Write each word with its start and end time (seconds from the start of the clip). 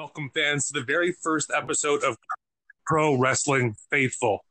welcome 0.00 0.30
fans 0.32 0.66
to 0.66 0.72
the 0.72 0.82
very 0.82 1.12
first 1.12 1.50
episode 1.54 2.02
of 2.02 2.16
Pro 2.86 3.18
Wrestling 3.18 3.76
Faithful. 3.90 4.46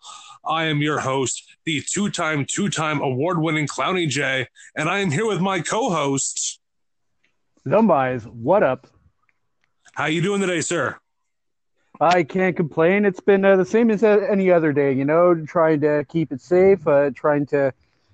I 0.45 0.65
am 0.65 0.79
your 0.79 0.99
host, 0.99 1.43
the 1.65 1.81
two-time, 1.81 2.45
two-time 2.47 3.01
award-winning 3.01 3.65
Clowny 3.65 4.07
J, 4.07 4.45
and 4.75 4.87
I 4.87 4.99
am 4.99 5.09
here 5.09 5.25
with 5.25 5.41
my 5.41 5.59
co-host. 5.59 6.59
Zombies, 7.67 8.25
what 8.25 8.61
up? 8.61 8.85
How 9.93 10.05
you 10.05 10.21
doing 10.21 10.39
today, 10.39 10.61
sir? 10.61 10.97
I 11.99 12.21
can't 12.21 12.55
complain. 12.55 13.03
It's 13.03 13.19
been 13.19 13.43
uh, 13.43 13.55
the 13.55 13.65
same 13.65 13.89
as 13.89 14.03
uh, 14.03 14.19
any 14.29 14.51
other 14.51 14.71
day, 14.71 14.93
you 14.93 15.03
know, 15.03 15.33
trying 15.47 15.81
to 15.81 16.05
keep 16.07 16.31
it 16.31 16.41
safe, 16.41 16.87
uh, 16.87 17.09
trying 17.15 17.47
to 17.47 17.73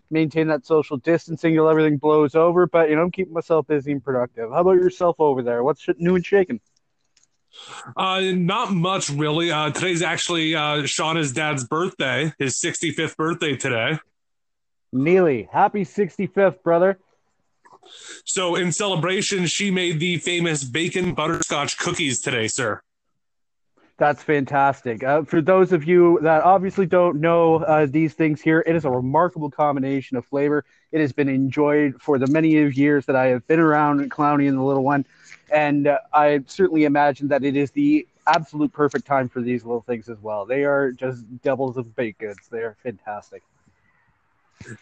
maintain 0.09 0.47
that 0.47 0.65
social 0.65 0.95
distancing 0.95 1.51
until 1.51 1.67
everything 1.67 1.97
blows 1.97 2.33
over. 2.33 2.65
But, 2.65 2.89
you 2.89 2.95
know, 2.95 3.01
I'm 3.01 3.11
keeping 3.11 3.33
myself 3.33 3.67
busy 3.67 3.91
and 3.91 4.01
productive. 4.01 4.51
How 4.51 4.61
about 4.61 4.75
yourself 4.75 5.17
over 5.19 5.43
there? 5.43 5.65
What's 5.65 5.85
new 5.97 6.15
and 6.15 6.25
shaking? 6.25 6.61
Uh, 7.95 8.21
not 8.33 8.71
much, 8.71 9.09
really. 9.09 9.51
Uh, 9.51 9.71
today's 9.71 10.01
actually 10.01 10.55
uh, 10.55 10.83
Shauna's 10.83 11.31
dad's 11.33 11.65
birthday, 11.65 12.31
his 12.39 12.59
65th 12.61 13.15
birthday 13.15 13.55
today. 13.55 13.99
Neely, 14.91 15.47
happy 15.51 15.83
65th, 15.83 16.63
brother. 16.63 16.99
So, 18.25 18.55
in 18.55 18.71
celebration, 18.71 19.45
she 19.45 19.71
made 19.71 19.99
the 19.99 20.17
famous 20.17 20.63
bacon 20.63 21.13
butterscotch 21.13 21.77
cookies 21.77 22.21
today, 22.21 22.47
sir. 22.47 22.81
That's 23.97 24.21
fantastic. 24.21 25.03
Uh, 25.03 25.23
for 25.23 25.41
those 25.41 25.71
of 25.71 25.85
you 25.85 26.19
that 26.21 26.43
obviously 26.43 26.85
don't 26.85 27.21
know 27.21 27.57
uh, 27.63 27.87
these 27.89 28.13
things 28.13 28.41
here, 28.41 28.61
it 28.67 28.75
is 28.75 28.83
a 28.83 28.89
remarkable 28.89 29.49
combination 29.49 30.17
of 30.17 30.25
flavor. 30.25 30.65
It 30.91 30.99
has 30.99 31.13
been 31.13 31.29
enjoyed 31.29 32.01
for 32.01 32.19
the 32.19 32.27
many 32.27 32.57
of 32.57 32.73
years 32.73 33.05
that 33.05 33.15
I 33.15 33.27
have 33.27 33.47
been 33.47 33.59
around 33.59 34.11
Clowny 34.11 34.49
and 34.49 34.57
the 34.57 34.63
Little 34.63 34.83
One. 34.83 35.05
And 35.51 35.87
uh, 35.87 35.99
I 36.13 36.41
certainly 36.47 36.85
imagine 36.85 37.27
that 37.29 37.43
it 37.43 37.55
is 37.55 37.71
the 37.71 38.07
absolute 38.27 38.73
perfect 38.73 39.05
time 39.05 39.29
for 39.29 39.41
these 39.41 39.63
little 39.63 39.81
things 39.81 40.09
as 40.09 40.19
well. 40.19 40.45
They 40.45 40.63
are 40.63 40.91
just 40.91 41.23
devils 41.41 41.77
of 41.77 41.95
baked 41.95 42.19
goods. 42.19 42.47
They 42.49 42.59
are 42.59 42.75
fantastic. 42.81 43.43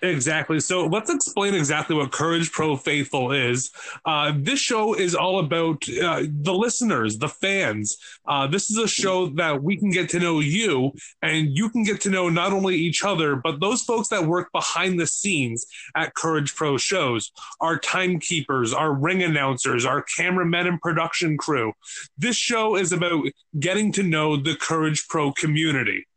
Exactly. 0.01 0.59
So 0.59 0.85
let's 0.85 1.09
explain 1.09 1.55
exactly 1.55 1.95
what 1.95 2.11
Courage 2.11 2.51
Pro 2.51 2.77
Faithful 2.77 3.31
is. 3.31 3.71
Uh, 4.05 4.33
this 4.35 4.59
show 4.59 4.93
is 4.93 5.15
all 5.15 5.39
about 5.39 5.83
uh, 5.89 6.23
the 6.29 6.53
listeners, 6.53 7.17
the 7.17 7.27
fans. 7.27 7.97
Uh, 8.27 8.47
this 8.47 8.69
is 8.69 8.77
a 8.77 8.87
show 8.87 9.27
that 9.35 9.61
we 9.61 9.77
can 9.77 9.89
get 9.89 10.09
to 10.09 10.19
know 10.19 10.39
you, 10.39 10.93
and 11.21 11.55
you 11.55 11.69
can 11.69 11.83
get 11.83 12.01
to 12.01 12.09
know 12.09 12.29
not 12.29 12.53
only 12.53 12.75
each 12.75 13.03
other, 13.03 13.35
but 13.35 13.59
those 13.59 13.81
folks 13.81 14.07
that 14.09 14.25
work 14.25 14.51
behind 14.51 14.99
the 14.99 15.07
scenes 15.07 15.65
at 15.95 16.13
Courage 16.13 16.55
Pro 16.55 16.77
shows, 16.77 17.31
our 17.59 17.77
timekeepers, 17.77 18.73
our 18.73 18.93
ring 18.93 19.23
announcers, 19.23 19.85
our 19.85 20.03
cameramen 20.17 20.67
and 20.67 20.81
production 20.81 21.37
crew. 21.37 21.73
This 22.17 22.37
show 22.37 22.75
is 22.75 22.91
about 22.91 23.25
getting 23.59 23.91
to 23.93 24.03
know 24.03 24.37
the 24.37 24.55
Courage 24.55 25.07
Pro 25.07 25.31
community. 25.31 26.07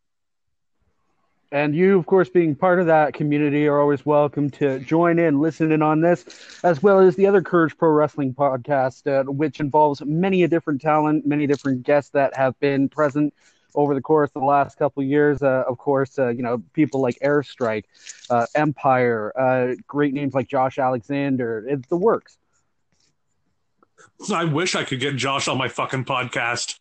And 1.52 1.77
you, 1.77 1.98
of 1.98 2.06
course, 2.06 2.28
being 2.28 2.56
part 2.56 2.80
of 2.80 2.86
that 2.86 3.14
community, 3.14 3.69
are 3.69 3.80
always 3.80 4.05
welcome 4.05 4.50
to 4.50 4.80
join 4.80 5.19
in, 5.19 5.41
listen 5.41 5.70
in 5.70 5.80
on 5.80 6.00
this, 6.00 6.25
as 6.64 6.83
well 6.83 6.98
as 6.98 7.14
the 7.14 7.27
other 7.27 7.41
Courage 7.41 7.77
Pro 7.78 7.91
Wrestling 7.91 8.34
podcast, 8.34 9.06
uh, 9.06 9.30
which 9.30 9.61
involves 9.61 10.02
many 10.05 10.42
a 10.42 10.48
different 10.48 10.80
talent, 10.80 11.24
many 11.24 11.47
different 11.47 11.84
guests 11.84 12.11
that 12.11 12.36
have 12.36 12.58
been 12.58 12.89
present 12.89 13.33
over 13.77 13.94
the 13.94 14.00
course 14.00 14.30
of 14.34 14.41
the 14.41 14.47
last 14.47 14.77
couple 14.77 15.02
of 15.02 15.08
years. 15.08 15.41
Uh, 15.41 15.62
of 15.69 15.78
course, 15.78 16.19
uh, 16.19 16.28
you 16.28 16.42
know 16.42 16.62
people 16.72 17.00
like 17.00 17.17
Airstrike, 17.22 17.84
uh, 18.28 18.47
Empire, 18.56 19.33
uh, 19.39 19.74
great 19.86 20.14
names 20.14 20.34
like 20.34 20.48
Josh 20.48 20.78
Alexander. 20.78 21.64
It's 21.69 21.86
the 21.86 21.97
works. 21.97 22.39
I 24.33 24.44
wish 24.44 24.74
I 24.74 24.83
could 24.83 24.98
get 24.98 25.14
Josh 25.17 25.47
on 25.47 25.58
my 25.58 25.69
fucking 25.69 26.06
podcast. 26.06 26.80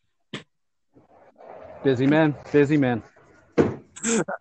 Busy 1.83 2.07
man, 2.07 2.33
busy 2.51 2.77
man. 2.77 3.03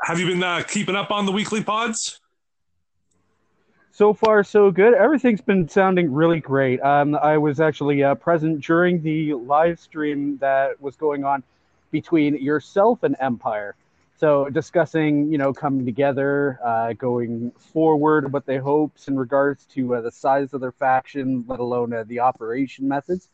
Have 0.03 0.21
you 0.21 0.27
been 0.27 0.43
uh, 0.43 0.63
keeping 0.63 0.97
up 0.97 1.11
on 1.11 1.27
the 1.27 1.33
weekly 1.33 1.63
pods? 1.63 2.21
So 3.93 4.13
far, 4.13 4.43
so 4.43 4.73
good. 4.73 4.95
Everything's 4.95 5.41
been 5.41 5.69
sounding 5.69 6.13
really 6.13 6.41
great. 6.41 6.81
Um, 6.83 7.15
I 7.15 7.39
was 7.39 7.61
actually 7.61 8.03
uh, 8.03 8.17
present 8.17 8.65
during 8.65 9.01
the 9.01 9.35
live 9.35 9.79
stream 9.79 10.37
that 10.39 10.81
was 10.81 10.97
going 10.97 11.25
on 11.25 11.45
between 11.93 12.43
yourself 12.43 13.05
and 13.05 13.15
Empire. 13.21 13.77
So 14.17 14.49
discussing, 14.49 15.31
you 15.31 15.39
know, 15.39 15.53
coming 15.53 15.85
together, 15.85 16.59
uh, 16.65 16.95
going 16.95 17.53
forward, 17.53 18.33
what 18.33 18.47
they 18.47 18.59
hopes 18.59 19.07
in 19.07 19.17
regards 19.17 19.65
to 19.67 19.95
uh, 19.95 20.01
the 20.01 20.11
size 20.11 20.55
of 20.55 20.61
their 20.61 20.73
faction, 20.73 21.45
let 21.47 21.61
alone 21.61 21.93
uh, 21.93 22.05
the 22.05 22.21
operation 22.21 22.89
methods. 22.89 23.29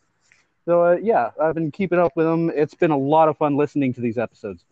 So 0.67 0.85
uh, 0.85 0.97
yeah, 1.01 1.31
I've 1.41 1.55
been 1.55 1.71
keeping 1.71 1.99
up 1.99 2.13
with 2.17 2.27
them. 2.27 2.51
It's 2.55 2.75
been 2.75 2.91
a 2.91 2.99
lot 2.99 3.29
of 3.29 3.39
fun 3.39 3.57
listening 3.57 3.95
to 3.95 4.03
these 4.03 4.19
episodes. 4.19 4.65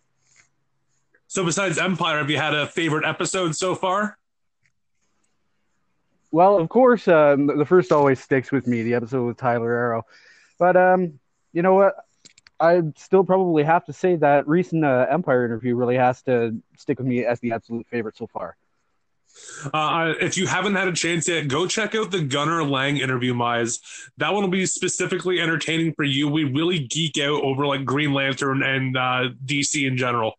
So, 1.29 1.45
besides 1.45 1.77
Empire, 1.77 2.19
have 2.19 2.31
you 2.31 2.39
had 2.39 2.55
a 2.55 2.67
favorite 2.67 3.05
episode 3.05 3.55
so 3.55 3.75
far? 3.75 4.19
Well, 6.31 6.59
of 6.59 6.71
course, 6.71 7.07
um, 7.07 7.47
the 7.47 7.67
first 7.67 7.93
always 7.93 8.19
sticks 8.19 8.51
with 8.51 8.67
me, 8.67 8.83
the 8.83 8.95
episode 8.95 9.27
with 9.27 9.37
Tyler 9.37 9.71
Arrow. 9.71 10.07
But 10.59 10.77
um, 10.77 11.21
you 11.53 11.61
know 11.61 11.75
what? 11.75 11.95
I 12.59 12.83
still 12.97 13.25
probably 13.25 13.63
have 13.63 13.85
to 13.87 13.93
say 13.93 14.17
that 14.17 14.49
recent 14.49 14.85
uh, 14.85 15.07
Empire 15.11 15.45
interview 15.45 15.77
really 15.77 15.97
has 15.97 16.23
to 16.23 16.61
stick 16.77 16.99
with 16.99 17.07
me 17.07 17.25
as 17.25 17.39
the 17.41 17.53
absolute 17.53 17.87
favorite 17.87 18.17
so 18.17 18.27
far. 18.27 18.57
Uh, 19.73 20.15
if 20.21 20.37
you 20.37 20.47
haven't 20.47 20.75
had 20.75 20.89
a 20.89 20.93
chance 20.93 21.29
yet, 21.29 21.47
go 21.47 21.67
check 21.67 21.95
out 21.95 22.11
the 22.11 22.23
Gunnar 22.23 22.65
Lang 22.65 22.97
interview, 22.97 23.35
Mize. 23.35 23.79
That 24.17 24.33
one 24.33 24.43
will 24.43 24.51
be 24.51 24.67
specifically 24.67 25.41
entertaining 25.41 25.93
for 25.93 26.05
you. 26.05 26.27
We 26.27 26.45
really 26.45 26.81
geek 26.81 27.19
out 27.19 27.43
over 27.43 27.67
like 27.67 27.85
Green 27.85 28.15
Lantern 28.15 28.63
and 28.63 28.97
uh, 28.97 29.29
DC 29.45 29.87
in 29.87 29.97
general. 29.99 30.35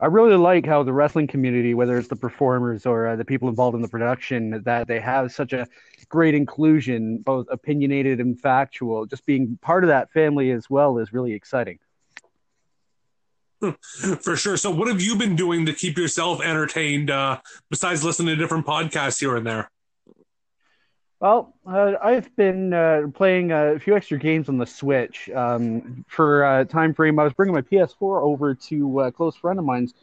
I 0.00 0.06
really 0.06 0.36
like 0.36 0.64
how 0.64 0.84
the 0.84 0.92
wrestling 0.92 1.26
community, 1.26 1.74
whether 1.74 1.98
it's 1.98 2.08
the 2.08 2.16
performers 2.16 2.86
or 2.86 3.08
uh, 3.08 3.16
the 3.16 3.24
people 3.24 3.48
involved 3.48 3.74
in 3.74 3.82
the 3.82 3.88
production, 3.88 4.62
that 4.64 4.86
they 4.86 5.00
have 5.00 5.32
such 5.32 5.52
a 5.52 5.66
great 6.08 6.34
inclusion, 6.34 7.18
both 7.18 7.46
opinionated 7.50 8.20
and 8.20 8.40
factual. 8.40 9.06
Just 9.06 9.26
being 9.26 9.58
part 9.60 9.82
of 9.82 9.88
that 9.88 10.10
family 10.12 10.52
as 10.52 10.70
well 10.70 10.98
is 10.98 11.12
really 11.12 11.32
exciting. 11.32 11.78
For 14.20 14.36
sure. 14.36 14.56
So, 14.56 14.70
what 14.70 14.86
have 14.86 15.02
you 15.02 15.16
been 15.16 15.34
doing 15.34 15.66
to 15.66 15.72
keep 15.72 15.98
yourself 15.98 16.40
entertained 16.40 17.10
uh, 17.10 17.40
besides 17.68 18.04
listening 18.04 18.28
to 18.28 18.36
different 18.36 18.66
podcasts 18.66 19.18
here 19.18 19.36
and 19.36 19.44
there? 19.44 19.70
Well, 21.20 21.52
uh, 21.66 21.94
I've 22.00 22.34
been 22.36 22.72
uh, 22.72 23.08
playing 23.12 23.50
a 23.50 23.78
few 23.80 23.96
extra 23.96 24.18
games 24.18 24.48
on 24.48 24.56
the 24.56 24.66
Switch. 24.66 25.28
Um, 25.30 26.04
for 26.06 26.44
uh, 26.44 26.64
time 26.64 26.94
frame, 26.94 27.18
I 27.18 27.24
was 27.24 27.32
bringing 27.32 27.54
my 27.54 27.62
PS4 27.62 28.22
over 28.22 28.54
to 28.54 29.00
a 29.00 29.10
close 29.10 29.34
friend 29.34 29.58
of 29.58 29.64
mine's, 29.64 29.94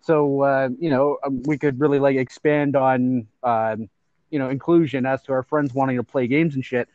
so 0.00 0.40
uh, 0.40 0.70
you 0.78 0.88
know 0.88 1.18
um, 1.24 1.42
we 1.42 1.58
could 1.58 1.78
really 1.78 1.98
like 1.98 2.16
expand 2.16 2.74
on 2.74 3.26
um, 3.42 3.90
you 4.30 4.38
know 4.38 4.48
inclusion 4.48 5.04
as 5.04 5.20
to 5.24 5.32
our 5.32 5.42
friends 5.42 5.74
wanting 5.74 5.98
to 5.98 6.02
play 6.02 6.26
games 6.26 6.54
and 6.54 6.64
shit. 6.64 6.88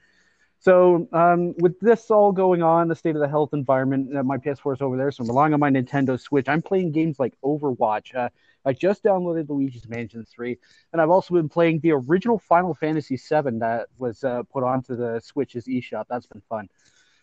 So 0.59 1.07
um, 1.13 1.53
with 1.59 1.79
this 1.79 2.09
all 2.09 2.31
going 2.31 2.63
on, 2.63 2.87
the 2.87 2.95
state 2.95 3.15
of 3.15 3.21
the 3.21 3.29
health 3.29 3.53
environment, 3.53 4.17
uh, 4.17 4.23
my 4.23 4.37
PS4 4.39 4.73
is 4.73 4.81
over 4.81 4.97
there, 4.97 5.11
so 5.11 5.21
I'm 5.21 5.29
relying 5.29 5.53
on 5.53 5.59
my 5.59 5.69
Nintendo 5.69 6.19
Switch. 6.19 6.49
I'm 6.49 6.63
playing 6.63 6.93
games 6.93 7.19
like 7.19 7.35
Overwatch. 7.43 8.31
I 8.67 8.73
just 8.73 9.01
downloaded 9.01 9.49
Luigi's 9.49 9.87
Mansion 9.87 10.25
3, 10.25 10.57
and 10.91 11.01
I've 11.01 11.09
also 11.09 11.33
been 11.33 11.47
playing 11.47 11.79
the 11.79 11.93
original 11.93 12.37
Final 12.37 12.73
Fantasy 12.73 13.15
7 13.15 13.59
that 13.59 13.87
was 13.97 14.25
uh, 14.25 14.43
put 14.43 14.63
onto 14.65 14.97
the 14.97 15.21
Switch's 15.23 15.67
eShop. 15.67 16.03
That's 16.09 16.25
been 16.25 16.41
fun. 16.49 16.67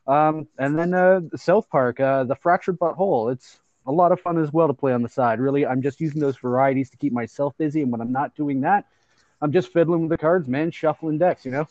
Um, 0.06 0.48
and 0.58 0.78
then 0.78 0.94
uh, 0.94 1.20
South 1.36 1.68
Park, 1.68 2.00
uh, 2.00 2.24
The 2.24 2.34
Fractured 2.34 2.78
But 2.78 2.94
Whole. 2.94 3.28
It's 3.28 3.58
a 3.86 3.92
lot 3.92 4.10
of 4.10 4.20
fun 4.20 4.38
as 4.42 4.52
well 4.54 4.68
to 4.68 4.72
play 4.72 4.94
on 4.94 5.02
the 5.02 5.08
side. 5.08 5.38
Really, 5.38 5.66
I'm 5.66 5.82
just 5.82 6.00
using 6.00 6.18
those 6.18 6.38
varieties 6.38 6.88
to 6.90 6.96
keep 6.96 7.12
myself 7.12 7.54
busy, 7.58 7.82
and 7.82 7.92
when 7.92 8.00
I'm 8.00 8.12
not 8.12 8.34
doing 8.34 8.62
that, 8.62 8.86
I'm 9.42 9.52
just 9.52 9.70
fiddling 9.70 10.00
with 10.00 10.10
the 10.10 10.18
cards, 10.18 10.48
man, 10.48 10.70
shuffling 10.70 11.18
decks, 11.18 11.44
you 11.44 11.50
know? 11.50 11.68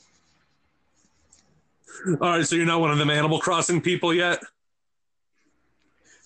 All 2.22 2.30
right, 2.30 2.46
so 2.46 2.56
you're 2.56 2.68
not 2.68 2.80
one 2.80 2.92
of 2.92 3.00
them 3.00 3.10
Animal 3.10 3.40
Crossing 3.40 3.82
people 3.82 4.14
yet? 4.14 4.40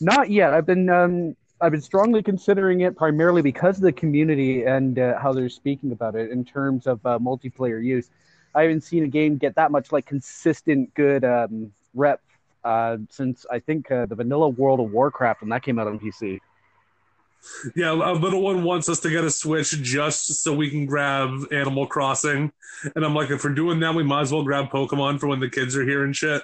Not 0.02 0.30
yet. 0.30 0.54
I've 0.54 0.66
been 0.66 0.90
um, 0.90 1.36
I've 1.60 1.72
been 1.72 1.82
strongly 1.82 2.22
considering 2.22 2.82
it 2.82 2.96
primarily 2.96 3.42
because 3.42 3.78
of 3.78 3.84
the 3.84 3.92
community 3.92 4.64
and 4.64 5.00
uh, 5.00 5.20
how 5.20 5.34
they're 5.34 5.50
speaking 5.50 5.92
about 5.92 6.16
it 6.16 6.30
in 6.32 6.46
terms 6.46 6.86
of 6.86 7.04
uh, 7.06 7.18
multiplayer 7.18 7.84
use. 7.84 8.10
I 8.54 8.64
haven't 8.64 8.82
seen 8.82 9.04
a 9.04 9.08
game 9.08 9.38
get 9.38 9.56
that 9.56 9.72
much 9.72 9.92
like 9.92 10.06
consistent 10.06 10.94
good 10.94 11.24
um, 11.26 11.72
rep 11.94 12.22
uh, 12.64 12.98
since 13.10 13.46
I 13.52 13.60
think 13.60 13.90
uh, 13.92 14.06
the 14.06 14.16
vanilla 14.16 14.50
World 14.50 14.80
of 14.80 14.92
Warcraft 14.92 15.42
when 15.42 15.50
that 15.50 15.64
came 15.64 15.80
out 15.80 15.88
on 15.88 16.00
PC. 16.00 16.40
Yeah, 17.76 17.92
a 17.92 18.14
little 18.14 18.42
one 18.42 18.64
wants 18.64 18.90
us 18.90 19.00
to 19.02 19.10
get 19.10 19.24
a 19.24 19.32
Switch 19.32 19.72
just 19.82 20.44
so 20.44 20.54
we 20.54 20.70
can 20.70 20.86
grab 20.86 21.30
Animal 21.52 21.88
Crossing, 21.88 22.52
and 22.96 23.06
I'm 23.06 23.14
like, 23.14 23.30
if 23.30 23.44
we're 23.44 23.52
doing 23.52 23.80
that, 23.82 23.96
we 23.96 24.04
might 24.04 24.22
as 24.22 24.34
well 24.34 24.44
grab 24.44 24.70
Pokemon 24.70 25.20
for 25.20 25.28
when 25.28 25.40
the 25.40 25.50
kids 25.50 25.78
are 25.78 25.84
here 25.84 26.04
and 26.04 26.16
shit. 26.16 26.42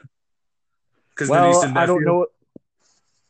Because 1.09 1.29
well, 1.29 1.77
I 1.77 1.85
don't 1.85 2.05
know. 2.05 2.27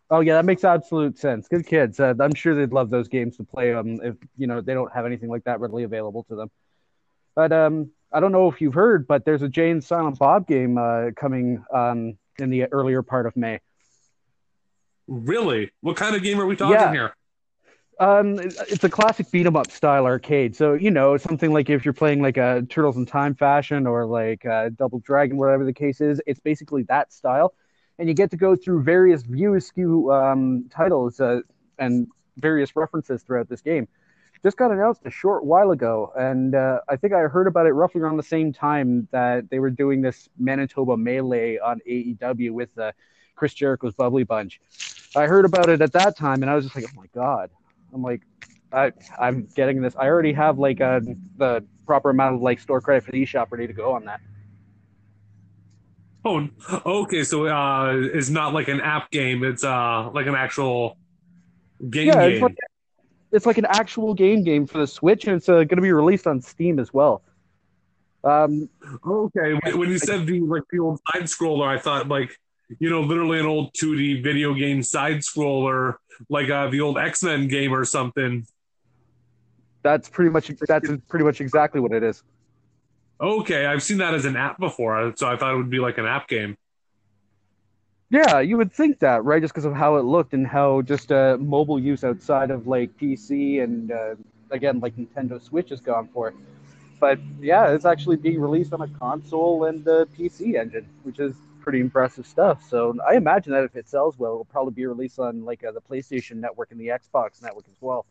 Oh 0.09 0.19
yeah, 0.19 0.35
that 0.35 0.45
makes 0.45 0.63
absolute 0.63 1.17
sense. 1.17 1.47
Good 1.47 1.65
kids. 1.65 2.00
Uh, 2.00 2.13
I'm 2.19 2.35
sure 2.35 2.53
they'd 2.55 2.71
love 2.73 2.89
those 2.89 3.07
games 3.07 3.38
to 3.38 3.44
play 3.44 3.71
them 3.71 4.00
if 4.03 4.15
you 4.38 4.47
know 4.47 4.61
they 4.61 4.73
don't 4.73 4.94
have 4.94 5.05
anything 5.05 5.29
like 5.29 5.44
that 5.45 5.59
readily 5.59 5.83
available 5.83 6.23
to 6.25 6.35
them. 6.35 6.51
But 7.35 7.51
um, 7.51 7.91
I 8.11 8.19
don't 8.19 8.31
know 8.31 8.47
if 8.50 8.61
you've 8.61 8.75
heard, 8.75 9.07
but 9.07 9.25
there's 9.25 9.41
a 9.41 9.50
Jay 9.50 9.71
and 9.71 9.83
Silent 9.83 10.19
Bob 10.19 10.47
game 10.47 10.77
uh, 10.77 11.11
coming 11.15 11.63
um, 11.73 12.17
in 12.38 12.50
the 12.50 12.65
earlier 12.71 13.01
part 13.01 13.25
of 13.25 13.35
May. 13.35 13.59
Really? 15.07 15.71
What 15.81 15.97
kind 15.97 16.15
of 16.15 16.21
game 16.21 16.39
are 16.39 16.45
we 16.45 16.55
talking 16.55 16.73
Yeah. 16.73 16.91
here? 16.91 17.15
Um, 18.00 18.39
it's 18.39 18.83
a 18.83 18.89
classic 18.89 19.29
beat 19.31 19.45
'em 19.45 19.55
up 19.55 19.71
style 19.71 20.05
arcade. 20.05 20.55
So 20.55 20.73
you 20.73 20.91
know, 20.91 21.15
something 21.17 21.53
like 21.53 21.69
if 21.69 21.85
you're 21.85 21.94
playing 21.94 22.21
like 22.21 22.38
a 22.38 22.63
Turtles 22.69 22.97
in 22.97 23.05
Time 23.05 23.35
fashion 23.35 23.85
or 23.88 24.05
like 24.05 24.45
uh, 24.45 24.69
Double 24.69 25.00
Dragon, 25.00 25.38
whatever 25.38 25.63
the 25.63 25.73
case 25.73 26.01
is, 26.01 26.21
it's 26.25 26.39
basically 26.39 26.83
that 26.83 27.13
style, 27.13 27.53
and 27.99 28.07
you 28.07 28.13
get 28.13 28.31
to 28.31 28.37
go 28.37 28.55
through 28.55 28.83
various 28.83 29.23
view 29.23 29.55
askew 29.55 30.11
um, 30.11 30.69
titles 30.69 31.19
uh, 31.19 31.41
and 31.77 32.07
various 32.37 32.75
references 32.75 33.23
throughout 33.23 33.49
this 33.49 33.61
game. 33.61 33.87
Just 34.41 34.57
got 34.57 34.71
announced 34.71 35.01
a 35.05 35.09
short 35.09 35.45
while 35.45 35.71
ago, 35.71 36.11
and 36.17 36.53
uh, 36.53 36.79
I 36.89 36.97
think 36.97 37.13
I 37.13 37.19
heard 37.21 37.47
about 37.47 37.65
it 37.65 37.71
roughly 37.71 38.01
around 38.01 38.17
the 38.17 38.23
same 38.23 38.51
time 38.51 39.07
that 39.11 39.49
they 39.49 39.59
were 39.59 39.69
doing 39.69 40.01
this 40.01 40.27
Manitoba 40.37 40.97
Melee 40.97 41.59
on 41.59 41.79
AEW 41.89 42.51
with 42.51 42.77
uh, 42.77 42.91
Chris 43.35 43.53
Jericho's 43.53 43.93
Bubbly 43.93 44.23
Bunch. 44.23 44.59
I 45.15 45.27
heard 45.27 45.45
about 45.45 45.69
it 45.69 45.81
at 45.81 45.93
that 45.93 46.17
time, 46.17 46.41
and 46.41 46.51
I 46.51 46.55
was 46.55 46.65
just 46.65 46.75
like, 46.75 46.85
"Oh 46.89 46.99
my 46.99 47.05
god!" 47.13 47.51
I'm 47.93 48.01
like, 48.01 48.21
I, 48.73 48.91
I'm 49.19 49.47
getting 49.55 49.81
this. 49.81 49.95
I 49.95 50.07
already 50.07 50.33
have 50.33 50.57
like 50.57 50.81
uh, 50.81 50.99
the 51.37 51.63
proper 51.85 52.09
amount 52.09 52.35
of 52.35 52.41
like 52.41 52.59
store 52.59 52.81
credit 52.81 53.05
for 53.05 53.11
the 53.11 53.23
eShop 53.23 53.51
ready 53.51 53.67
to 53.67 53.73
go 53.73 53.93
on 53.93 54.05
that. 54.05 54.19
Oh, 56.25 56.47
okay. 56.85 57.23
So 57.23 57.47
uh, 57.47 57.93
it's 58.13 58.29
not 58.29 58.53
like 58.53 58.67
an 58.69 58.79
app 58.81 59.11
game. 59.11 59.43
It's 59.43 59.63
uh 59.63 60.09
like 60.13 60.25
an 60.27 60.35
actual 60.35 60.97
game 61.89 62.07
yeah, 62.07 62.21
game. 62.21 62.31
it's 62.33 62.41
like 62.41 62.57
it's 63.31 63.45
like 63.45 63.57
an 63.57 63.65
actual 63.67 64.13
game 64.13 64.43
game 64.43 64.65
for 64.67 64.77
the 64.77 64.87
Switch, 64.87 65.25
and 65.25 65.35
it's 65.35 65.49
uh, 65.49 65.55
going 65.55 65.69
to 65.69 65.81
be 65.81 65.91
released 65.91 66.27
on 66.27 66.39
Steam 66.41 66.79
as 66.79 66.93
well. 66.93 67.23
Um, 68.23 68.69
Okay, 69.05 69.53
when- 69.63 69.79
when 69.79 69.89
you 69.89 69.97
said 69.97 70.25
the 70.25 70.39
like 70.41 70.63
the 70.71 70.79
old 70.79 70.99
side 71.11 71.23
scroller, 71.23 71.67
I 71.67 71.77
thought 71.77 72.07
like 72.07 72.37
you 72.79 72.89
know 72.89 73.01
literally 73.01 73.39
an 73.39 73.45
old 73.45 73.73
2D 73.73 74.23
video 74.23 74.53
game 74.53 74.81
side 74.81 75.17
scroller, 75.17 75.95
like 76.29 76.49
uh, 76.49 76.69
the 76.69 76.79
old 76.79 76.97
X 76.97 77.21
Men 77.23 77.47
game 77.47 77.73
or 77.73 77.83
something. 77.83 78.45
that's 79.81 80.07
pretty 80.07 80.29
much 80.31 80.49
that's 80.67 80.89
pretty 81.09 81.25
much 81.25 81.41
exactly 81.41 81.81
what 81.81 81.91
it 81.91 82.03
is. 82.03 82.23
Okay, 83.21 83.65
I've 83.65 83.83
seen 83.83 83.98
that 83.98 84.13
as 84.13 84.25
an 84.25 84.36
app 84.36 84.60
before, 84.60 85.13
so 85.15 85.27
I 85.27 85.38
thought 85.38 85.54
it 85.54 85.57
would 85.57 85.69
be 85.69 85.80
like 85.80 85.98
an 85.98 86.06
app 86.06 86.27
game. 86.27 86.57
Yeah, 88.10 88.39
you 88.42 88.57
would 88.57 88.71
think 88.71 89.00
that, 89.00 89.24
right? 89.24 89.42
Just 89.42 89.54
because 89.54 89.65
of 89.65 89.74
how 89.74 89.95
it 89.95 90.01
looked 90.04 90.33
and 90.33 90.45
how 90.45 90.81
just 90.83 91.12
uh, 91.12 91.38
mobile 91.39 91.80
use 91.80 92.04
outside 92.04 92.51
of 92.51 92.68
like 92.68 92.95
PC 92.98 93.63
and 93.63 93.92
uh, 93.92 94.15
again 94.51 94.80
like 94.80 94.95
Nintendo 94.95 95.42
Switch 95.42 95.69
has 95.69 95.80
gone 95.80 96.07
for. 96.13 96.33
But 97.00 97.19
yeah, 97.42 97.71
it's 97.71 97.86
actually 97.86 98.18
being 98.18 98.39
released 98.39 98.71
on 98.71 98.81
a 98.81 98.88
console 98.88 99.65
and 99.65 99.86
a 99.88 100.06
PC 100.06 100.56
engine, 100.60 100.88
which 101.04 101.19
is 101.19 101.36
pretty 101.60 101.80
impressive 101.80 102.27
stuff. 102.27 102.63
So 102.69 102.95
I 103.07 103.15
imagine 103.15 103.51
that 103.54 103.63
if 103.63 103.75
it 103.75 103.88
sells 103.89 104.19
well, 104.19 104.33
it'll 104.33 104.45
probably 104.45 104.74
be 104.74 104.86
released 104.86 105.18
on 105.18 105.44
like 105.44 105.63
uh, 105.63 105.71
the 105.71 105.81
PlayStation 105.81 106.36
Network 106.36 106.71
and 106.71 106.80
the 106.80 106.88
Xbox 106.88 107.42
Network 107.42 107.65
as 107.68 107.77
well. 107.81 108.06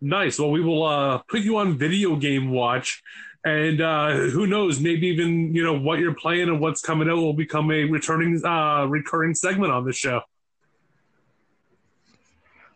Nice. 0.00 0.38
Well, 0.38 0.50
we 0.50 0.60
will 0.60 0.84
uh, 0.84 1.18
put 1.28 1.40
you 1.40 1.58
on 1.58 1.78
video 1.78 2.16
game 2.16 2.50
watch, 2.50 3.02
and 3.44 3.80
uh, 3.80 4.12
who 4.12 4.46
knows, 4.46 4.80
maybe 4.80 5.08
even 5.08 5.54
you 5.54 5.64
know 5.64 5.78
what 5.78 5.98
you're 5.98 6.14
playing 6.14 6.48
and 6.48 6.60
what's 6.60 6.80
coming 6.80 7.08
out 7.08 7.16
will 7.16 7.32
become 7.32 7.70
a 7.70 7.84
returning, 7.84 8.40
uh, 8.44 8.86
recurring 8.86 9.34
segment 9.34 9.72
on 9.72 9.84
the 9.84 9.92
show. 9.92 10.22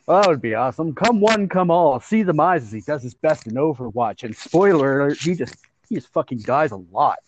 Well, 0.06 0.21
that 0.21 0.29
would 0.29 0.43
be 0.43 0.55
awesome. 0.55 0.95
Come 0.95 1.21
one, 1.21 1.49
come 1.49 1.71
all. 1.71 1.99
See 2.01 2.23
the 2.23 2.35
Mises. 2.35 2.73
he 2.73 2.81
does 2.81 3.03
his 3.03 3.15
best 3.15 3.47
in 3.47 3.55
Overwatch. 3.55 4.23
And 4.23 4.37
spoiler 4.37 5.00
alert, 5.00 5.19
he 5.19 5.35
just 5.35 5.57
he 5.89 5.95
just 5.95 6.09
fucking 6.09 6.41
dies 6.41 6.73
a 6.73 6.77
lot. 6.77 7.19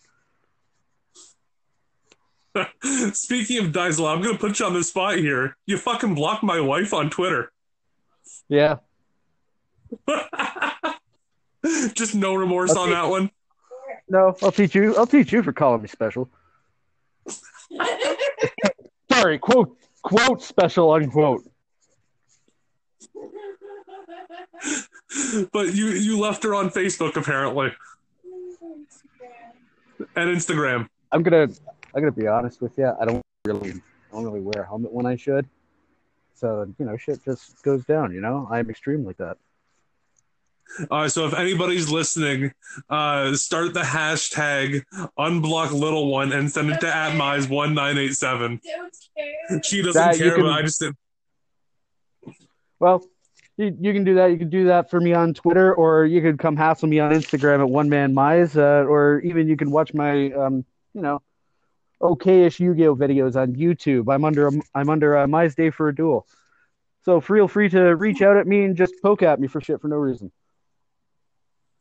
Speaking 3.13 3.65
of 3.65 3.73
Diesel, 3.73 4.07
I'm 4.07 4.23
gonna 4.23 4.39
put 4.39 4.59
you 4.59 4.67
on 4.67 4.75
the 4.75 4.85
spot 4.85 5.19
here. 5.19 5.57
You 5.67 5.79
fucking 5.79 6.15
blocked 6.15 6.43
my 6.43 6.61
wife 6.61 6.93
on 6.93 7.11
Twitter. 7.11 7.51
Yeah. 8.49 8.77
Just 11.95 12.15
no 12.15 12.35
remorse 12.35 12.71
on 12.71 12.89
Okay. 12.89 12.93
that 12.93 13.09
one. 13.09 13.31
No, 14.09 14.37
I'll 14.43 14.53
teach 14.53 14.75
you. 14.75 14.97
I'll 14.97 15.07
teach 15.07 15.33
you 15.33 15.43
for 15.43 15.53
calling 15.53 15.83
me 15.83 15.89
special. 15.89 16.29
Sorry, 19.11 19.39
quote 19.39 19.77
quote 20.03 20.43
special 20.43 20.93
unquote. 20.93 21.43
But 25.53 25.75
you 25.75 25.87
you 25.89 26.19
left 26.19 26.43
her 26.43 26.55
on 26.55 26.69
Facebook 26.71 27.17
apparently 27.17 27.73
and 30.15 30.37
Instagram. 30.37 30.89
I'm 31.13 31.23
gonna 31.23 31.49
I'm 31.95 32.03
gonna 32.03 32.13
be 32.13 32.27
honest 32.27 32.61
with 32.61 32.77
you. 32.77 32.93
I 33.01 33.05
don't 33.07 33.23
really 33.47 33.73
I 33.73 34.15
don't 34.15 34.25
really 34.25 34.41
wear 34.41 34.63
a 34.63 34.67
helmet 34.67 34.93
when 34.93 35.07
I 35.07 35.17
should. 35.17 35.49
So 36.35 36.67
you 36.79 36.85
know, 36.85 36.97
shit 36.97 37.25
just 37.25 37.63
goes 37.63 37.85
down. 37.85 38.13
You 38.13 38.21
know, 38.21 38.47
I'm 38.51 38.69
extreme 38.69 39.05
like 39.07 39.17
that. 39.19 39.39
Uh, 40.91 41.09
so 41.09 41.27
if 41.27 41.35
anybody's 41.35 41.91
listening, 41.91 42.53
uh, 42.91 43.35
start 43.35 43.73
the 43.75 43.81
hashtag 43.81 44.83
unblock 45.19 45.73
little 45.73 46.11
one 46.11 46.33
and 46.33 46.51
send 46.51 46.71
it 46.71 46.81
to 46.81 46.95
at 46.95 47.13
mize 47.13 47.49
one 47.49 47.75
nine 47.75 47.97
eight 47.99 48.15
seven. 48.15 48.61
She 49.63 49.83
doesn't 49.83 49.95
That 50.03 50.17
care, 50.19 50.35
can- 50.35 50.43
but 50.43 50.53
I 50.53 50.63
just 50.63 50.81
did. 50.81 50.95
Well, 52.79 53.05
you, 53.57 53.75
you 53.81 53.93
can 53.95 54.05
do 54.05 54.17
that. 54.17 54.27
You 54.27 54.37
can 54.37 54.51
do 54.51 54.67
that 54.67 54.91
for 54.91 55.01
me 55.01 55.15
on 55.15 55.33
Twitter, 55.33 55.75
or 55.75 56.05
you 56.05 56.21
could 56.21 56.39
come 56.39 56.57
hassle 56.57 56.89
me 56.89 56.99
on 56.99 57.11
Instagram 57.13 57.61
at 57.61 57.69
one 57.69 57.89
man 57.89 58.15
mize, 58.15 58.57
uh, 58.57 58.87
or 58.87 59.21
even 59.21 59.49
you 59.49 59.57
can 59.57 59.71
watch 59.71 59.95
my 59.95 60.31
um, 60.33 60.65
you 60.93 61.01
know, 61.01 61.23
okayish 62.03 62.61
Yu-Gi-Oh 62.61 62.97
videos 62.97 63.37
on 63.37 63.55
YouTube. 63.55 64.13
I'm 64.13 64.25
under 64.25 64.51
I'm 64.75 64.91
under 64.91 65.17
uh, 65.17 65.27
Mize 65.27 65.55
Day 65.55 65.71
for 65.71 65.89
a 65.89 65.95
Duel. 65.95 66.27
So 67.05 67.21
feel 67.21 67.49
free 67.49 67.69
to 67.71 67.95
reach 67.97 68.21
out 68.21 68.37
at 68.37 68.47
me 68.47 68.65
and 68.65 68.77
just 68.77 68.93
poke 69.03 69.23
at 69.23 69.41
me 69.41 69.47
for 69.47 69.61
shit 69.61 69.81
for 69.81 69.89
no 69.89 69.97
reason. 69.97 70.31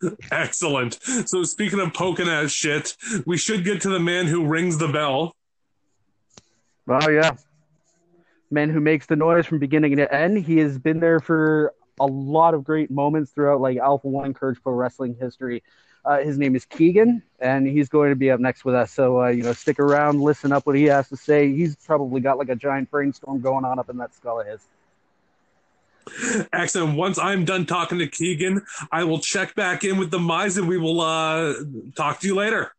excellent. 0.31 0.99
So 1.25 1.43
speaking 1.43 1.79
of 1.79 1.93
poking 1.93 2.27
at 2.27 2.51
shit, 2.51 2.95
we 3.25 3.37
should 3.37 3.63
get 3.63 3.81
to 3.81 3.89
the 3.89 3.99
man 3.99 4.27
who 4.27 4.45
rings 4.45 4.77
the 4.77 4.87
bell. 4.87 5.35
Oh 6.87 7.09
yeah, 7.09 7.31
man 8.51 8.69
who 8.69 8.79
makes 8.79 9.05
the 9.07 9.15
noise 9.15 9.45
from 9.45 9.59
beginning 9.59 9.97
to 9.97 10.13
end. 10.13 10.37
He 10.37 10.57
has 10.59 10.77
been 10.77 10.99
there 10.99 11.19
for 11.19 11.73
a 11.99 12.05
lot 12.05 12.53
of 12.53 12.63
great 12.63 12.91
moments 12.91 13.31
throughout 13.31 13.61
like 13.61 13.77
Alpha 13.77 14.07
One 14.07 14.33
Courage 14.33 14.61
Pro 14.61 14.73
Wrestling 14.73 15.15
history. 15.19 15.63
Uh, 16.03 16.19
his 16.19 16.37
name 16.37 16.55
is 16.55 16.65
Keegan, 16.65 17.23
and 17.39 17.65
he's 17.65 17.89
going 17.89 18.11
to 18.11 18.15
be 18.15 18.29
up 18.29 18.39
next 18.39 18.63
with 18.63 18.75
us. 18.75 18.91
So 18.91 19.23
uh, 19.23 19.27
you 19.29 19.41
know, 19.41 19.53
stick 19.53 19.79
around, 19.79 20.21
listen 20.21 20.51
up 20.51 20.67
what 20.67 20.75
he 20.75 20.83
has 20.83 21.09
to 21.09 21.17
say. 21.17 21.51
He's 21.51 21.75
probably 21.75 22.21
got 22.21 22.37
like 22.37 22.49
a 22.49 22.55
giant 22.55 22.91
brainstorm 22.91 23.41
going 23.41 23.65
on 23.65 23.79
up 23.79 23.89
in 23.89 23.97
that 23.97 24.13
skull 24.13 24.39
of 24.39 24.47
his. 24.47 24.67
Excellent. 26.53 26.97
Once 26.97 27.17
I'm 27.17 27.45
done 27.45 27.65
talking 27.65 27.99
to 27.99 28.07
Keegan, 28.07 28.61
I 28.91 29.03
will 29.03 29.19
check 29.19 29.55
back 29.55 29.83
in 29.83 29.97
with 29.97 30.11
the 30.11 30.19
Mize 30.19 30.57
and 30.57 30.67
we 30.67 30.77
will 30.77 31.01
uh, 31.01 31.53
talk 31.95 32.19
to 32.21 32.27
you 32.27 32.35
later. 32.35 32.71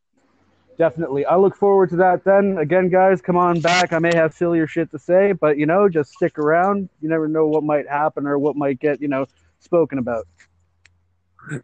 Definitely, 0.78 1.24
I 1.24 1.36
look 1.36 1.56
forward 1.56 1.88
to 1.90 1.96
that. 1.96 2.24
Then 2.24 2.58
again, 2.58 2.90
guys, 2.90 3.22
come 3.22 3.36
on 3.36 3.60
back. 3.60 3.94
I 3.94 3.98
may 3.98 4.14
have 4.14 4.34
sillier 4.34 4.66
shit 4.66 4.90
to 4.90 4.98
say, 4.98 5.32
but 5.32 5.56
you 5.56 5.64
know, 5.64 5.88
just 5.88 6.12
stick 6.12 6.38
around. 6.38 6.90
You 7.00 7.08
never 7.08 7.28
know 7.28 7.46
what 7.46 7.62
might 7.64 7.88
happen 7.88 8.26
or 8.26 8.38
what 8.38 8.56
might 8.56 8.78
get 8.78 9.00
you 9.00 9.08
know 9.08 9.26
spoken 9.58 9.98
about. 9.98 10.26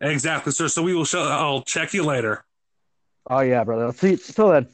Exactly, 0.01 0.53
sir. 0.53 0.69
So 0.69 0.83
we 0.83 0.95
will. 0.95 1.05
Show, 1.05 1.23
I'll 1.25 1.63
check 1.63 1.93
you 1.93 2.05
later. 2.05 2.43
Oh 3.29 3.41
yeah, 3.41 3.65
brother. 3.65 3.85
I'll 3.85 3.93
see 3.93 4.13
you 4.13 4.17
till 4.17 4.49
then. 4.49 4.69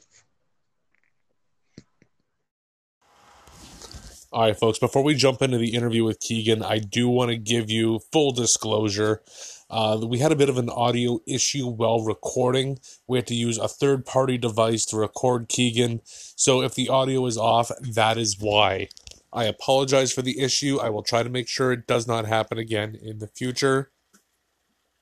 All 4.31 4.43
right, 4.43 4.59
folks, 4.59 4.79
before 4.79 5.03
we 5.03 5.15
jump 5.15 5.41
into 5.41 5.57
the 5.57 5.75
interview 5.75 6.05
with 6.05 6.21
Keegan, 6.21 6.63
I 6.63 6.81
do 6.81 7.09
want 7.09 7.31
to 7.31 7.37
give 7.39 7.71
you 7.71 8.01
full 8.13 8.31
disclosure. 8.31 9.23
Uh, 9.71 10.01
we 10.07 10.19
had 10.19 10.33
a 10.33 10.37
bit 10.37 10.51
of 10.51 10.59
an 10.59 10.69
audio 10.69 11.21
issue 11.27 11.67
while 11.67 12.05
recording. 12.05 12.79
We 13.07 13.17
had 13.17 13.27
to 13.29 13.35
use 13.35 13.57
a 13.57 13.69
third 13.69 14.05
party 14.05 14.37
device 14.37 14.85
to 14.87 14.99
record 14.99 15.49
Keegan. 15.49 16.03
So 16.05 16.61
if 16.61 16.75
the 16.75 16.91
audio 16.91 17.25
is 17.25 17.39
off, 17.39 17.71
that 17.81 18.19
is 18.19 18.37
why. 18.39 18.89
I 19.33 19.45
apologize 19.45 20.13
for 20.13 20.21
the 20.21 20.41
issue. 20.41 20.79
I 20.79 20.91
will 20.91 21.03
try 21.03 21.23
to 21.23 21.31
make 21.31 21.49
sure 21.49 21.73
it 21.73 21.87
does 21.87 22.07
not 22.07 22.27
happen 22.27 22.59
again 22.59 22.99
in 23.01 23.21
the 23.21 23.29
future. 23.29 23.93